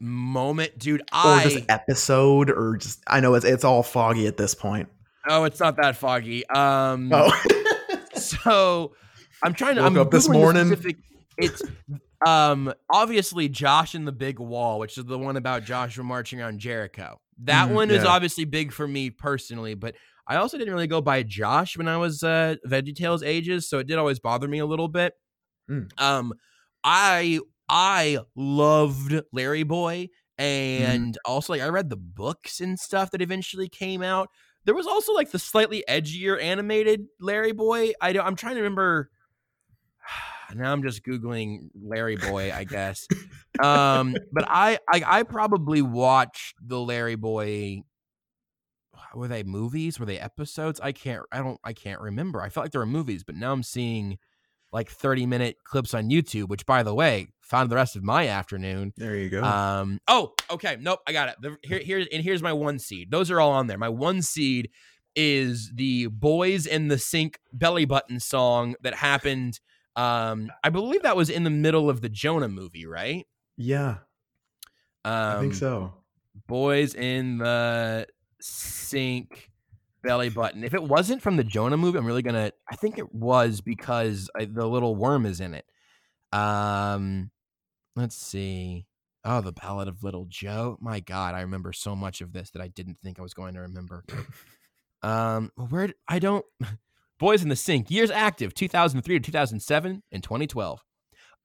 [0.00, 1.02] moment, dude.
[1.12, 4.88] I or just episode, or just I know it's it's all foggy at this point.
[5.28, 6.46] oh, it's not that foggy.
[6.48, 7.30] Um, Oh,
[8.14, 8.94] so
[9.42, 9.82] I'm trying to.
[9.82, 10.66] Woke I'm up this Googling morning.
[10.66, 10.96] specific-
[11.36, 11.62] it's
[12.26, 16.58] um obviously Josh and the Big Wall, which is the one about Joshua marching around
[16.58, 17.18] Jericho.
[17.44, 19.94] That Mhm, one is obviously big for me personally, but
[20.30, 23.88] I also didn't really go by Josh when I was uh VeggieTales ages, so it
[23.88, 25.14] did always bother me a little bit.
[25.68, 25.90] Mm.
[26.00, 26.32] Um,
[26.84, 30.08] I I loved Larry Boy,
[30.38, 34.28] and also like I read the books and stuff that eventually came out.
[34.66, 37.92] There was also like the slightly edgier animated Larry Boy.
[38.00, 39.10] I don't, I'm trying to remember.
[40.52, 43.06] Now I'm just googling Larry Boy, I guess.
[43.62, 47.84] um, but I, I I probably watched the Larry Boy.
[49.14, 49.98] Were they movies?
[49.98, 50.80] Were they episodes?
[50.80, 51.22] I can't.
[51.32, 51.58] I don't.
[51.64, 52.40] I can't remember.
[52.42, 54.18] I felt like there were movies, but now I'm seeing
[54.72, 56.48] like 30 minute clips on YouTube.
[56.48, 58.92] Which, by the way, found the rest of my afternoon.
[58.96, 59.42] There you go.
[59.42, 59.98] Um.
[60.08, 60.76] Oh, okay.
[60.80, 61.00] Nope.
[61.06, 61.36] I got it.
[61.40, 63.10] The, here, here's and here's my one seed.
[63.10, 63.78] Those are all on there.
[63.78, 64.70] My one seed
[65.16, 69.58] is the "Boys in the Sink" belly button song that happened.
[69.96, 73.26] Um, I believe that was in the middle of the Jonah movie, right?
[73.56, 73.96] yeah,
[75.04, 75.92] Um, I think so.
[76.46, 78.06] Boys in the
[78.40, 79.50] Sink
[80.02, 80.64] belly button.
[80.64, 82.52] If it wasn't from the Jonah movie, I'm really gonna.
[82.70, 85.64] I think it was because I, the little worm is in it.
[86.32, 87.30] Um,
[87.96, 88.86] let's see.
[89.24, 90.78] Oh, the Ballad of Little Joe.
[90.80, 93.54] My God, I remember so much of this that I didn't think I was going
[93.54, 94.04] to remember.
[95.02, 96.44] um, where I don't.
[97.18, 97.90] Boys in the Sink.
[97.90, 100.82] Years active: 2003 to 2007 and 2012.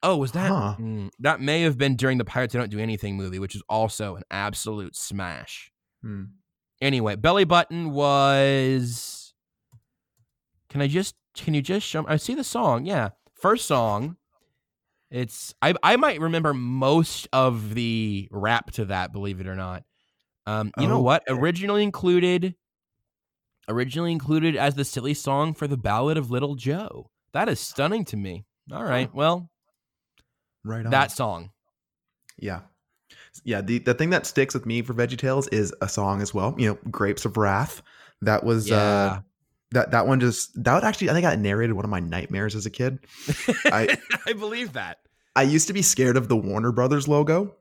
[0.03, 0.49] Oh, was that?
[0.49, 0.75] Huh.
[0.79, 4.15] Mm, that may have been during the Pirates Don't Do Anything movie, which is also
[4.15, 5.71] an absolute smash.
[6.01, 6.25] Hmm.
[6.85, 9.33] Anyway, Belly Button was.
[10.69, 11.15] Can I just?
[11.35, 12.01] Can you just show?
[12.01, 12.07] Me?
[12.09, 12.85] I see the song.
[12.85, 14.17] Yeah, first song.
[15.09, 19.11] It's I I might remember most of the rap to that.
[19.11, 19.83] Believe it or not.
[20.45, 21.23] Um, you know what?
[21.27, 21.39] Okay.
[21.39, 22.53] Originally included.
[23.67, 27.09] Originally included as the silly song for the Ballad of Little Joe.
[27.33, 28.45] That is stunning to me.
[28.71, 29.49] All right, well,
[30.63, 30.91] Right on.
[30.91, 31.49] that song.
[32.37, 32.59] Yeah.
[33.43, 36.55] Yeah, the, the thing that sticks with me for VeggieTales is a song as well.
[36.57, 37.81] You know, Grapes of Wrath.
[38.21, 38.77] That was Yeah.
[38.77, 39.19] uh
[39.71, 42.55] that that one just that would actually I think I narrated one of my nightmares
[42.55, 42.99] as a kid.
[43.65, 44.99] I- I believe that.
[45.35, 47.55] I used to be scared of the Warner Brothers logo.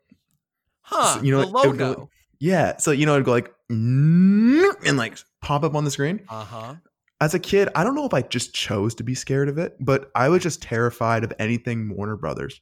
[0.83, 1.19] Huh?
[1.23, 2.11] you know, the would go- logo.
[2.39, 6.21] Yeah, so you know it'd go like and like pop up on the screen.
[6.29, 6.75] Uh huh.
[7.21, 9.77] As a kid, I don't know if I just chose to be scared of it,
[9.81, 12.61] but I was just terrified of anything Warner Brothers.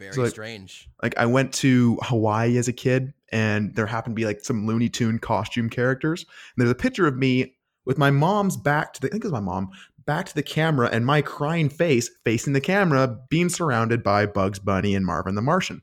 [0.00, 0.88] Very So, like, strange.
[1.02, 4.66] like I went to Hawaii as a kid and there happened to be like some
[4.66, 6.22] Looney Tune costume characters.
[6.22, 9.28] And there's a picture of me with my mom's back to the I think it
[9.28, 9.70] was my mom,
[10.06, 14.58] back to the camera and my crying face facing the camera being surrounded by Bugs
[14.58, 15.82] Bunny and Marvin the Martian.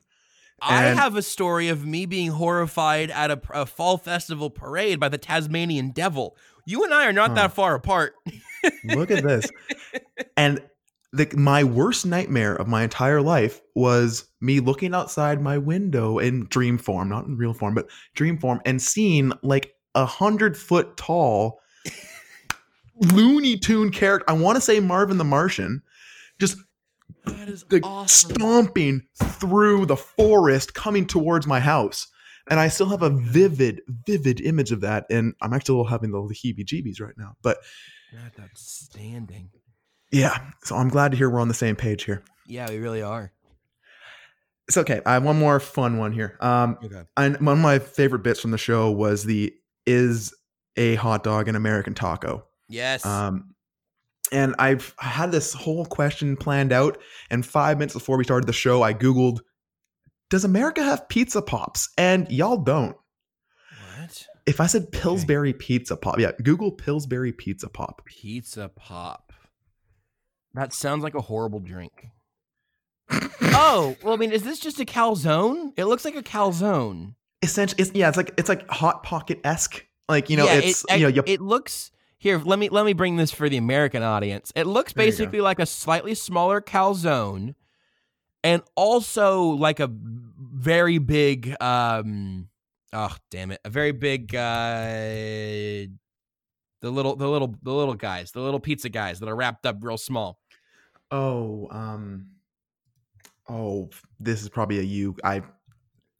[0.60, 5.08] I have a story of me being horrified at a, a fall festival parade by
[5.08, 6.36] the Tasmanian devil.
[6.66, 7.34] You and I are not Huh.
[7.36, 8.14] that far apart.
[8.84, 9.48] Look at this.
[10.36, 10.60] And
[11.12, 16.46] the, my worst nightmare of my entire life was me looking outside my window in
[16.46, 20.96] dream form, not in real form, but dream form, and seeing like a hundred foot
[20.96, 21.60] tall
[23.12, 24.28] Looney Tune character.
[24.28, 25.82] I want to say Marvin the Martian,
[26.38, 26.58] just
[27.24, 28.34] That is like awesome.
[28.34, 32.08] stomping through the forest, coming towards my house.
[32.50, 35.04] And I still have a vivid, vivid image of that.
[35.10, 37.36] And I'm actually having the heebie-jeebies right now.
[37.42, 37.58] But
[38.12, 39.50] That's outstanding.
[40.10, 42.22] Yeah, so I'm glad to hear we're on the same page here.
[42.46, 43.32] Yeah, we really are.
[44.68, 45.00] It's okay.
[45.06, 46.36] I have one more fun one here.
[46.40, 47.02] Um, Okay.
[47.16, 49.52] and one of my favorite bits from the show was the
[49.86, 50.34] is
[50.76, 52.44] a hot dog an American taco.
[52.68, 53.04] Yes.
[53.06, 53.54] Um,
[54.30, 56.98] and I've had this whole question planned out.
[57.30, 59.38] And five minutes before we started the show, I googled,
[60.28, 62.94] "Does America have pizza pops?" And y'all don't.
[63.98, 64.26] what?
[64.46, 68.02] If I said Pillsbury pizza pop, yeah, Google Pillsbury pizza pop.
[68.04, 69.27] Pizza pop.
[70.54, 72.08] That sounds like a horrible drink.
[73.10, 75.72] oh, well, I mean, is this just a calzone?
[75.76, 77.14] It looks like a calzone.
[77.42, 79.86] Essentially, it's, yeah, it's like it's like hot pocket esque.
[80.08, 82.38] Like you know, yeah, it's it, you know, you, it looks here.
[82.38, 84.52] Let me let me bring this for the American audience.
[84.56, 87.54] It looks There basically like a slightly smaller calzone,
[88.42, 91.54] and also like a very big.
[91.60, 92.48] um
[92.92, 93.60] Oh damn it!
[93.64, 94.34] A very big.
[94.34, 95.92] uh
[96.80, 99.78] The little, the little, the little guys, the little pizza guys that are wrapped up
[99.80, 100.38] real small.
[101.10, 102.26] Oh, um,
[103.48, 105.16] oh, this is probably a you.
[105.24, 105.42] I,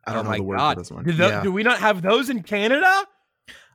[0.07, 0.75] I don't oh know the word god!
[0.75, 1.05] for this one.
[1.05, 1.43] Do, tho- yeah.
[1.43, 3.05] do we not have those in Canada?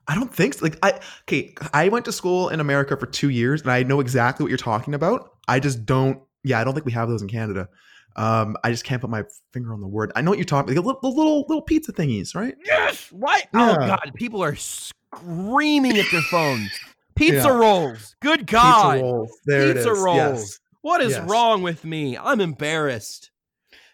[0.07, 0.65] I don't think so.
[0.65, 3.99] Like I, okay, I went to school in America for two years, and I know
[3.99, 5.37] exactly what you're talking about.
[5.47, 6.19] I just don't.
[6.43, 7.69] Yeah, I don't think we have those in Canada.
[8.15, 9.23] Um, I just can't put my
[9.53, 10.11] finger on the word.
[10.15, 10.75] I know what you're talking.
[10.75, 12.55] Like, the little, little little pizza thingies, right?
[12.65, 13.11] Yes.
[13.11, 13.47] What?
[13.53, 14.11] Oh god!
[14.15, 14.55] People are
[15.17, 16.71] screaming at their phones.
[17.15, 17.53] Pizza Yeah.
[17.55, 18.15] rolls.
[18.21, 18.93] Good God.
[18.93, 19.31] Pizza rolls.
[19.45, 19.99] There it Pizza is.
[19.99, 20.17] rolls.
[20.17, 20.59] Yes.
[20.81, 21.29] What is Yes.
[21.29, 22.17] wrong with me?
[22.17, 23.29] I'm embarrassed.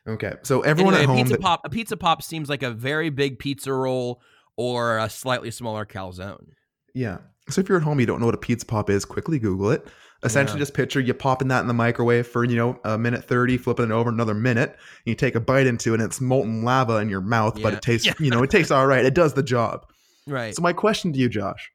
[0.08, 1.18] Okay, so everyone anyway, at a home.
[1.18, 1.62] pizza that- pop.
[1.66, 4.22] A pizza pop seems like a very big pizza roll
[4.56, 6.48] or a slightly smaller calzone.
[6.96, 7.18] Yeah.
[7.50, 9.72] So if you're at home, you don't know what a pizza pop is, quickly Google
[9.72, 9.86] it.
[10.24, 10.64] Essentially, Yeah.
[10.64, 13.86] just picture you popping that in the microwave for you know a minute thirty, flipping
[13.86, 14.70] it over another minute.
[14.72, 17.74] And you take a bite into it, and it's molten lava in your mouth, but
[17.74, 18.14] it tastes Yeah.
[18.20, 19.06] you know it tastes all right.
[19.06, 19.86] It does the job.
[20.30, 20.56] Right.
[20.56, 21.72] So my question to you, Josh,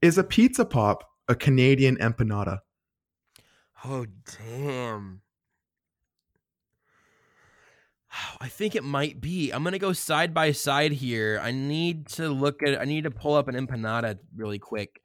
[0.00, 2.60] is a pizza pop a Canadian empanada?
[3.84, 4.06] Oh
[4.48, 5.20] damn.
[8.40, 9.50] I think it might be.
[9.50, 11.40] I'm gonna go side by side here.
[11.42, 12.80] I need to look at.
[12.80, 15.00] I need to pull up an empanada really quick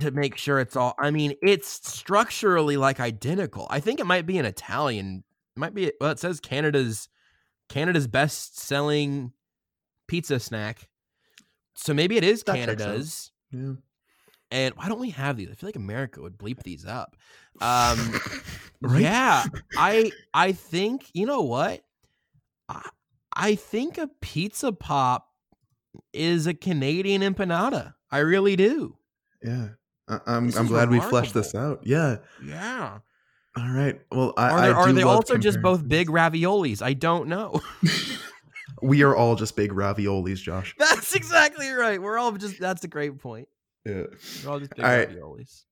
[0.00, 0.94] to make sure it's all.
[0.98, 3.66] I mean, it's structurally like identical.
[3.70, 5.24] I think it might be an Italian.
[5.56, 5.92] It might be.
[6.00, 7.08] Well, it says Canada's
[7.68, 9.32] Canada's best selling
[10.06, 10.88] pizza snack.
[11.76, 12.56] So maybe it is That.
[12.56, 13.30] Canada's.
[13.52, 13.74] Yeah.
[14.50, 15.50] And why don't we have these?
[15.50, 17.16] I feel like America would bleep these up.
[17.58, 18.20] Um,
[18.82, 19.00] Right?
[19.00, 19.44] Yeah,
[19.78, 21.82] I I think you know what,
[22.68, 22.86] I,
[23.32, 25.28] I think a pizza pop
[26.12, 27.94] is a Canadian empanada.
[28.10, 28.98] I really do.
[29.42, 29.68] Yeah.
[30.06, 31.80] I- I'm This I'm is glad we fleshed this out.
[31.84, 32.18] Yeah.
[32.44, 32.98] Yeah.
[33.56, 33.98] All right.
[34.12, 36.82] Well, I, Are, there, I are they also just both big raviolis?
[36.82, 37.62] I don't know.
[38.82, 40.74] We are all just big raviolis, Josh.
[40.78, 42.00] that's exactly right.
[42.00, 42.60] We're all just.
[42.60, 43.48] That's a great point.
[43.84, 44.04] Yeah.
[44.44, 45.08] We're all just big All right.
[45.10, 45.62] raviolis.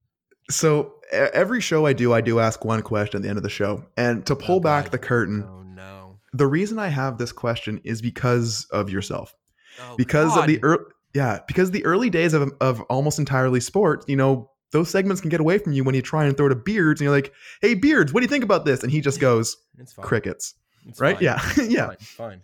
[0.51, 3.49] So every show I do, I do ask one question at the end of the
[3.51, 4.93] show, and to pull Oh, back God.
[4.93, 6.19] the curtain, Oh no.
[6.35, 9.35] the reason I have this question is because of yourself.
[9.81, 14.05] Oh, because of the early, yeah because the early days of, of almost entirely sport
[14.09, 16.55] you know those segments can get away from you when you try and throw to
[16.55, 19.19] beards and you're like hey beards what do you think about this and he just
[19.29, 20.07] goes It's fine.
[20.07, 20.55] crickets
[20.87, 21.25] It's right fine.
[21.25, 21.97] yeah yeah Fine.
[21.99, 22.43] Fine.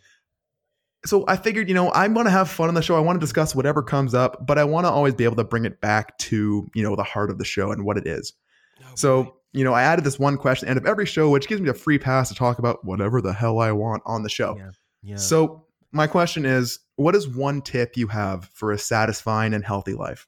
[1.05, 3.17] So i figured you know i'm going to have fun on the show i want
[3.19, 5.81] to discuss whatever comes up but i want to always be able to bring it
[5.81, 8.33] back to you know the heart of the show and what it is
[8.81, 8.91] Oh, boy.
[8.95, 11.49] so you know i added this one question at the end of every show which
[11.49, 14.29] gives me a free pass to talk about whatever the hell i want on the
[14.31, 14.71] show Yeah.
[15.03, 15.17] Yeah.
[15.17, 19.95] So, my question is what is one tip you have for a satisfying and healthy
[19.95, 20.27] life?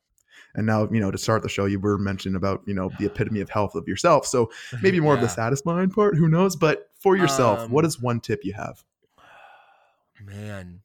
[0.55, 3.05] And now, you know, to start the show, you were mentioning about, you know, the
[3.07, 4.27] epitome of health of yourself.
[4.27, 4.51] So
[4.83, 6.57] maybe more of the satisfying part, who knows?
[6.57, 8.83] But for yourself, Um, what is one tip you have?
[10.25, 10.81] Man,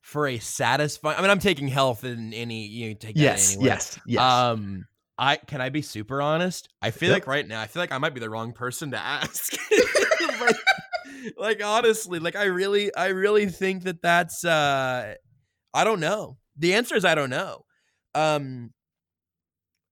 [0.00, 1.18] for a satisfying.
[1.18, 2.66] I mean, I'm taking health in any.
[2.66, 3.66] You take that anywhere.
[3.74, 4.20] yes, yes.
[4.20, 4.86] Um,
[5.18, 6.68] I can I be super honest?
[6.80, 7.16] I feel Yep.
[7.16, 9.52] like right now, I feel like I might be the wrong person to ask.
[10.40, 10.56] like,
[11.36, 14.44] like honestly, like I really, I really think that that's.
[14.44, 15.14] uh
[15.74, 16.38] I don't know.
[16.56, 17.64] The answer is I don't know.
[18.14, 18.72] Um.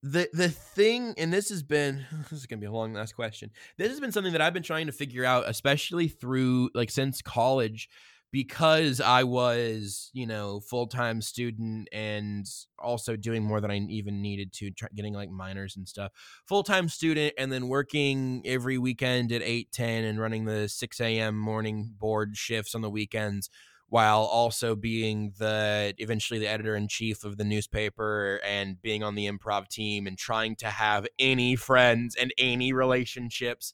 [0.03, 3.51] The the thing, and this has been this is gonna be a long last question.
[3.77, 7.21] This has been something that I've been trying to figure out, especially through like since
[7.23, 7.89] college,
[8.33, 12.47] because I was, you know, full time student and
[12.79, 16.13] also doing more than I even needed to, try, getting like minors and stuff.
[16.47, 21.01] Full time student and then working every weekend at eight ten and running the six
[21.01, 21.39] a.m.
[21.39, 23.49] morning board shifts on the weekends,
[23.89, 29.15] while also being the eventually the editor in chief of the newspaper and being on
[29.15, 33.73] the improv team and trying to have any friends and any relationships.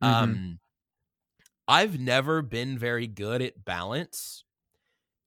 [0.00, 0.42] Mhm.
[0.42, 0.60] Um,
[1.66, 4.44] I've never been very good at balance,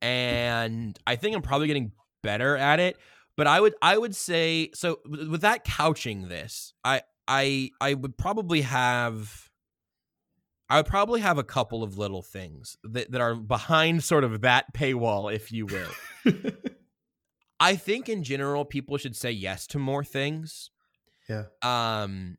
[0.01, 1.91] and I think I'm probably getting
[2.22, 2.97] better at it.
[3.35, 8.18] But I would I would say so with that couching this, I I I would
[8.18, 9.49] probably have
[10.69, 14.41] I would probably have a couple of little things that, that are behind sort of
[14.41, 15.89] that paywall, if you will.
[17.59, 20.72] I think in general people should say yes to more things.
[21.30, 21.45] Yeah.
[21.61, 22.38] Um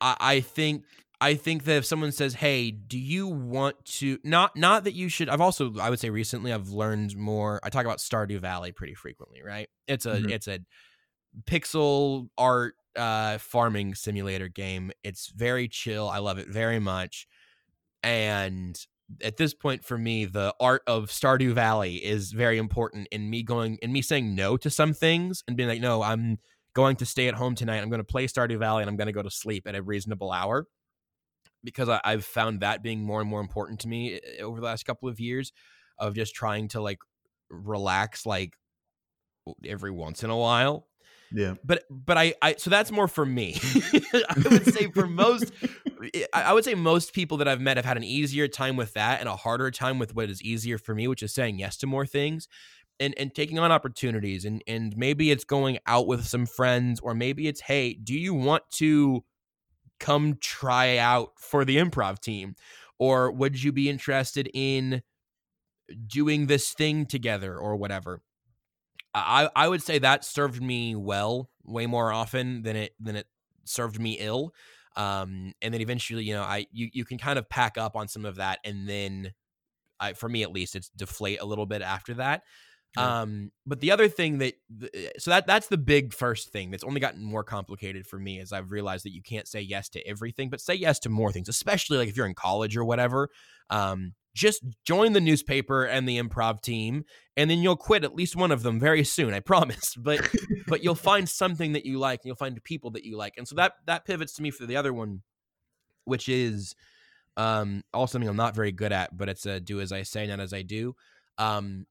[0.00, 0.84] I, I think
[1.22, 5.08] I think that if someone says, "Hey, do you want to?" Not not that you
[5.08, 5.28] should.
[5.28, 7.60] I've also I would say recently I've learned more.
[7.62, 9.68] I talk about Stardew Valley pretty frequently, right?
[9.86, 10.30] It's a Mhm.
[10.30, 10.60] it's a
[11.44, 14.90] pixel art uh, farming simulator game.
[15.04, 16.08] It's very chill.
[16.08, 17.26] I love it very much.
[18.02, 18.78] And
[19.22, 23.42] at this point for me, the art of Stardew Valley is very important in me
[23.42, 26.38] going and me saying no to some things and being like, no, I'm
[26.74, 27.78] going to stay at home tonight.
[27.78, 29.82] I'm going to play Stardew Valley and I'm going to go to sleep at a
[29.82, 30.66] reasonable hour
[31.64, 34.66] because I, I've found that being more and more important to me eh, over the
[34.66, 35.52] last couple of years
[35.98, 36.98] of just trying to like
[37.48, 38.54] relax like
[39.64, 40.86] every once in a while
[41.32, 41.54] yeah.
[41.64, 43.58] but but I, I so that's more for me
[44.12, 45.52] i would say for most
[46.32, 48.94] I I would say most people that I've met have had an easier time with
[48.94, 51.76] that and a harder time with what is easier for me, which is saying yes
[51.78, 52.48] to more things
[52.98, 57.14] and and taking on opportunities and and maybe it's going out with some friends or
[57.14, 59.24] maybe it's hey, do you want to
[60.00, 62.56] come try out for the improv team?
[62.98, 65.02] Or would you be interested in
[66.06, 68.22] doing this thing together or whatever?
[69.14, 73.26] I I would say that served me well way more often than it than it
[73.64, 74.52] served me ill.
[74.96, 78.08] Um and then eventually you know i you, you can kind of pack up on
[78.08, 79.32] some of that and then
[80.00, 82.42] i for me at least it's deflate a little bit after that
[82.96, 83.22] Yeah.
[83.22, 84.54] um but the other thing that
[85.18, 88.52] so that that's the big first thing that's only gotten more complicated for me is
[88.52, 91.48] i've realized that you can't say yes to everything but say yes to more things
[91.48, 93.28] especially like if you're in college or whatever
[93.70, 97.04] um just join the newspaper and the improv team
[97.36, 100.20] and then you'll quit at least one of them very soon i promise but
[100.66, 103.46] but you'll find something that you like and you'll find people that you like and
[103.46, 105.22] so that that pivots to me for the other one
[106.04, 106.74] which is
[107.36, 110.26] Um, also something I'm not very good at, but it's a do as I say,
[110.26, 110.94] not as I do.
[111.38, 111.86] Um,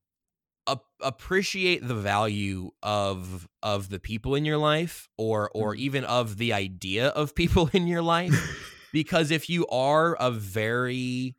[0.74, 5.80] ap- appreciate the value of of the people in your life, or or Mhm.
[5.80, 8.34] even of the idea of people in your life,
[8.94, 11.36] because if you are a very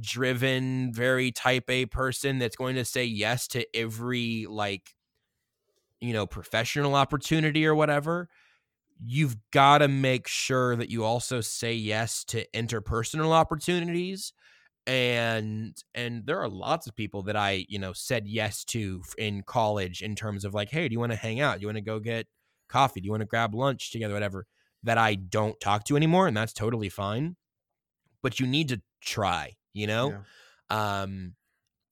[0.00, 4.94] driven, very type A person that's going to say yes to every like
[6.00, 8.28] you know professional opportunity or whatever
[9.04, 14.32] you've got to make sure that you also say yes to interpersonal opportunities
[14.86, 19.42] and and there are lots of people that i you know said yes to in
[19.42, 21.56] college in terms of like hey do you want to hang out?
[21.56, 22.26] Do you want to go get
[22.68, 23.00] coffee?
[23.00, 24.46] Do you want to grab lunch together whatever?
[24.82, 27.36] that i don't talk to anymore and that's totally fine
[28.22, 30.16] but you need to try you know?
[30.70, 31.02] Yeah.
[31.02, 31.34] um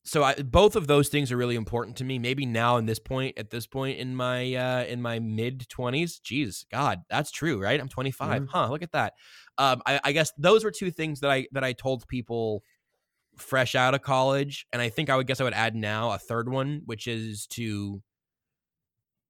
[0.07, 2.99] so I, both of those things are really important to me maybe now in this
[2.99, 7.61] point at this point in my uh in my mid 20s jeez god that's true
[7.61, 7.79] right?
[7.79, 8.47] I'm 25 Mhm.
[8.49, 9.13] huh look at that.
[9.57, 12.63] Um I, I guess those were two things that i that i told people
[13.37, 16.17] fresh out of college and i think i would guess i would add now a
[16.17, 18.01] third one which is to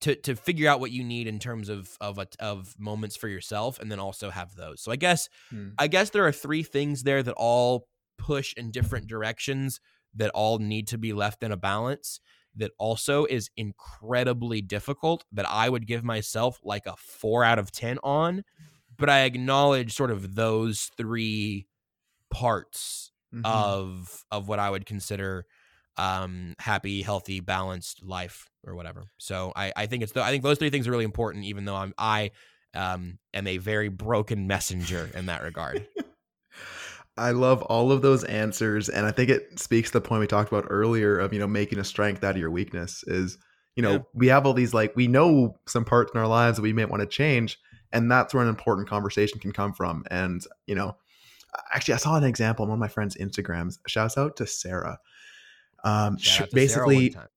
[0.01, 3.27] to to figure out what you need in terms of of a, of moments for
[3.27, 5.69] yourself and then also have those so i guess Hmm.
[5.79, 7.87] I guess there are three things there that all
[8.17, 9.79] push in different directions
[10.15, 12.19] that all need to be left in a balance
[12.55, 17.71] that also is incredibly difficult that I would give myself like a 4 out of
[17.71, 18.43] 10 on
[18.97, 21.67] but I acknowledge sort of those three
[22.31, 23.43] parts Mhm.
[23.43, 25.45] of of what I would consider
[25.97, 30.57] um happy healthy balanced life or whatever so i i think it's i think those
[30.57, 32.31] three things are really important even though i'm i
[32.73, 35.87] um am a very broken messenger in that regard
[37.17, 40.27] I love all of those answers, and I think it speaks to the point we
[40.27, 43.03] talked about earlier of you know making a strength out of your weakness.
[43.07, 43.37] Is
[43.75, 43.99] you know Yeah.
[44.13, 46.85] we have all these like we know some parts in our lives that we may
[46.85, 47.57] want to change,
[47.93, 50.03] and that's where an important conversation can come from.
[50.11, 50.97] And you know,
[51.73, 53.77] actually, I saw an example on one of my friends' Instagrams.
[53.87, 54.99] Shouts out to Sarah.
[55.83, 57.27] Um, sh- Shout out to Sarah basically, time.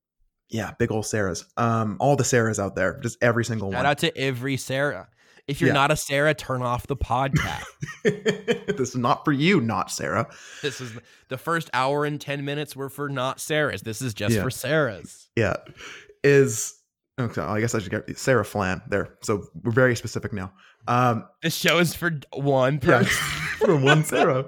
[0.48, 1.44] yeah, big old Sarahs.
[1.56, 3.84] Um, all the Sarahs out there, just every single shout one.
[3.84, 5.08] Shout out to every sarah
[5.46, 5.74] if you're Yeah.
[5.74, 7.64] not a sarah turn off the podcast
[8.04, 10.28] this is not for you, not Sarah.
[10.62, 10.92] this is
[11.28, 14.42] the first hour and 10 minutes were for not sarah's this is just Yeah.
[14.42, 15.56] for sarah's Yeah,
[16.22, 16.74] is
[17.18, 17.40] okay.
[17.42, 19.16] I guess I should get Sarah Flan there.
[19.22, 20.52] So we're very specific now.
[20.86, 23.16] Um, this show is for one yeah, person
[23.58, 24.46] from one Sarah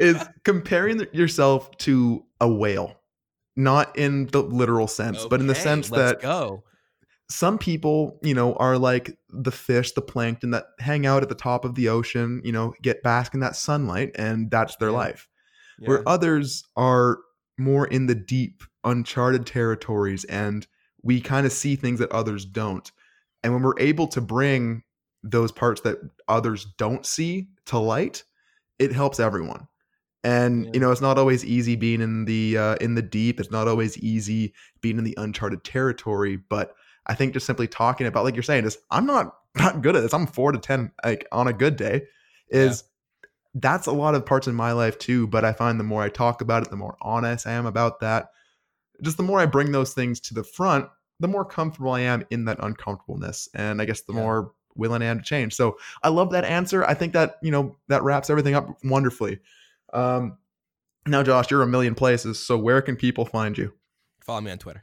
[0.00, 3.00] is comparing yourself to a whale,
[3.56, 6.64] not in the literal sense, but in the sense let's that go
[7.30, 11.34] some people, you know, are like the fish, the plankton that hang out at the
[11.34, 14.96] top of the ocean, you know, get bask in that sunlight, and that's their Yeah.
[14.96, 15.28] life.
[15.78, 15.88] Yeah.
[15.88, 17.18] where others are
[17.58, 20.64] more in the deep, uncharted territories, and
[21.04, 22.90] we kind of see things that others don't.
[23.44, 24.82] And when we're able to bring
[25.22, 25.98] those parts that
[26.28, 28.24] others don't see to light,
[28.78, 29.68] it helps everyone.
[30.24, 30.70] And Yeah.
[30.74, 33.38] you know, it's not always easy being in the uh, in the deep.
[33.38, 36.36] It's not always easy being in the uncharted territory.
[36.36, 36.74] But
[37.06, 40.00] I think just simply talking about, like you're saying, is I'm not not good at
[40.02, 40.14] this.
[40.14, 42.06] I'm four to ten, like on a good day.
[42.48, 42.84] Is
[43.54, 45.26] that's a lot of parts in my life too.
[45.26, 48.00] But I find the more I talk about it, the more honest I am about
[48.00, 48.30] that.
[49.02, 50.88] Just the more I bring those things to the front,
[51.20, 53.48] the more comfortable I am in that uncomfortableness.
[53.54, 54.20] And I guess the Yeah.
[54.20, 55.54] more willing I am to change.
[55.54, 56.84] So I love that answer.
[56.84, 59.38] I think that, you know, that wraps everything up wonderfully.
[59.92, 60.38] Um,
[61.06, 62.38] now, Josh, you're a million places.
[62.44, 63.72] So where can people find you?
[64.20, 64.82] follow me on twitter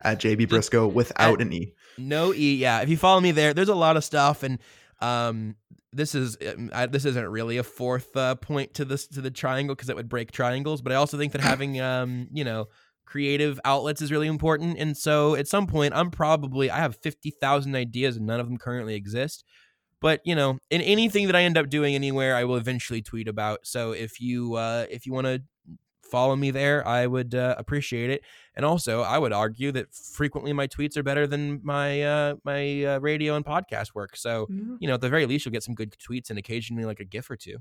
[0.00, 1.74] At JB Brisco without an E.
[1.98, 2.54] No E.
[2.54, 4.60] Yeah, if you follow me there, there's a lot of stuff, and
[5.00, 5.56] um,
[5.98, 9.30] this is um, I, this isn't really a fourth uh, point to this to the
[9.30, 10.80] triangle because it would break triangles.
[10.80, 12.68] But I also think that having um, you know,
[13.04, 14.78] creative outlets is really important.
[14.78, 18.46] And so at some point, I'm probably I have fifty thousand ideas, and none of
[18.46, 19.44] them currently exist.
[20.00, 23.28] But you know, in anything that I end up doing anywhere, I will eventually tweet
[23.28, 23.60] about.
[23.64, 25.42] So if you uh, if you want to
[26.08, 28.22] follow me there, I would uh, appreciate it.
[28.58, 32.84] And also, I would argue that frequently my tweets are better than my uh, my
[32.84, 34.16] uh, radio and podcast work.
[34.16, 34.46] So
[34.80, 37.04] you know, at the very least, you'll get some good tweets and occasionally like a
[37.04, 37.58] GIF or two.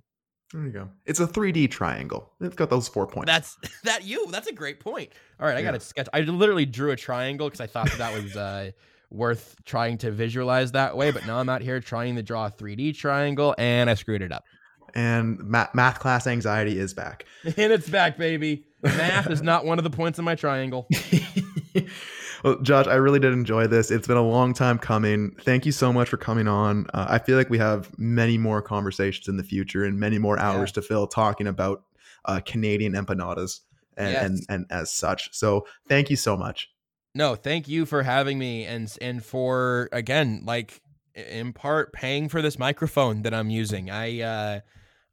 [0.53, 0.89] There you go.
[1.05, 2.31] It's a 3D triangle.
[2.39, 3.27] It's got those four points.
[3.31, 4.25] That's that you.
[4.31, 5.11] That's a great point.
[5.39, 5.79] All right, I got Yeah.
[5.79, 6.07] to sketch.
[6.13, 8.71] I literally drew a triangle because I thought that, that was uh,
[9.11, 11.11] worth trying to visualize that way.
[11.11, 14.31] But now I'm out here trying to draw a 3D triangle, and I screwed it
[14.31, 14.45] up.
[14.95, 17.25] and ma- math class anxiety is back.
[17.43, 18.65] And it's back, baby.
[18.83, 20.87] Math is not one of the points in my triangle.
[22.43, 23.91] well, Josh, I really did enjoy this.
[23.91, 25.35] It's been a long time coming.
[25.41, 26.87] Thank you so much for coming on.
[26.93, 30.39] Uh, I feel like we have many more conversations in the future and many more
[30.39, 31.83] hours to fill talking about
[32.25, 33.61] uh, Canadian empanadas
[33.95, 34.25] and, Yes.
[34.25, 35.29] and and as such.
[35.33, 36.69] So thank you so much.
[37.15, 40.81] No, thank you for having me and and for again like
[41.15, 43.89] in part paying for this microphone that I'm using.
[43.89, 44.59] I uh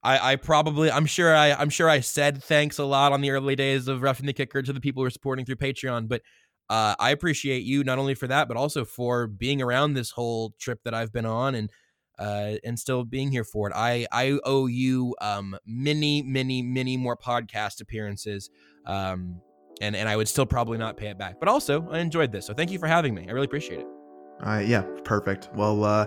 [0.05, 3.31] I, I probably I'm sure I I'm sure I said thanks a lot on the
[3.31, 6.23] early days of roughing the kicker to the people who are supporting through Patreon, but
[6.71, 10.55] uh, I appreciate you not only for that but also for being around this whole
[10.59, 11.71] trip that I've been on and
[12.19, 13.73] uh, and still being here for it.
[13.75, 18.51] I I owe you um, many many many more podcast appearances.
[18.87, 19.41] Um,
[19.81, 21.41] and and I would still probably not pay it back.
[21.41, 23.27] But also, I enjoyed this, so thank you for having me.
[23.29, 23.87] I really appreciate it.
[24.41, 25.49] All right, yeah, perfect.
[25.55, 26.07] Well, uh,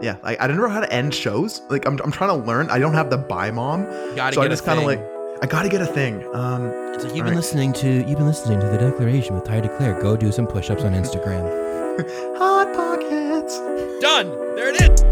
[0.00, 1.62] yeah, I, I don't know how to end shows.
[1.68, 2.70] Like, I'm, I'm trying to learn.
[2.70, 3.84] I don't have the bye mom,
[4.14, 5.00] Gotta so I get a just kind of like,
[5.42, 6.24] I gotta get a thing.
[6.34, 7.36] Um, It's like you've been right.
[7.36, 10.00] listening to you've been listening to the Declaration with Ty Declare.
[10.02, 11.42] Go do some push-ups on Instagram.
[12.38, 13.58] hot pockets.
[14.00, 14.30] Done.
[14.56, 15.07] There it is.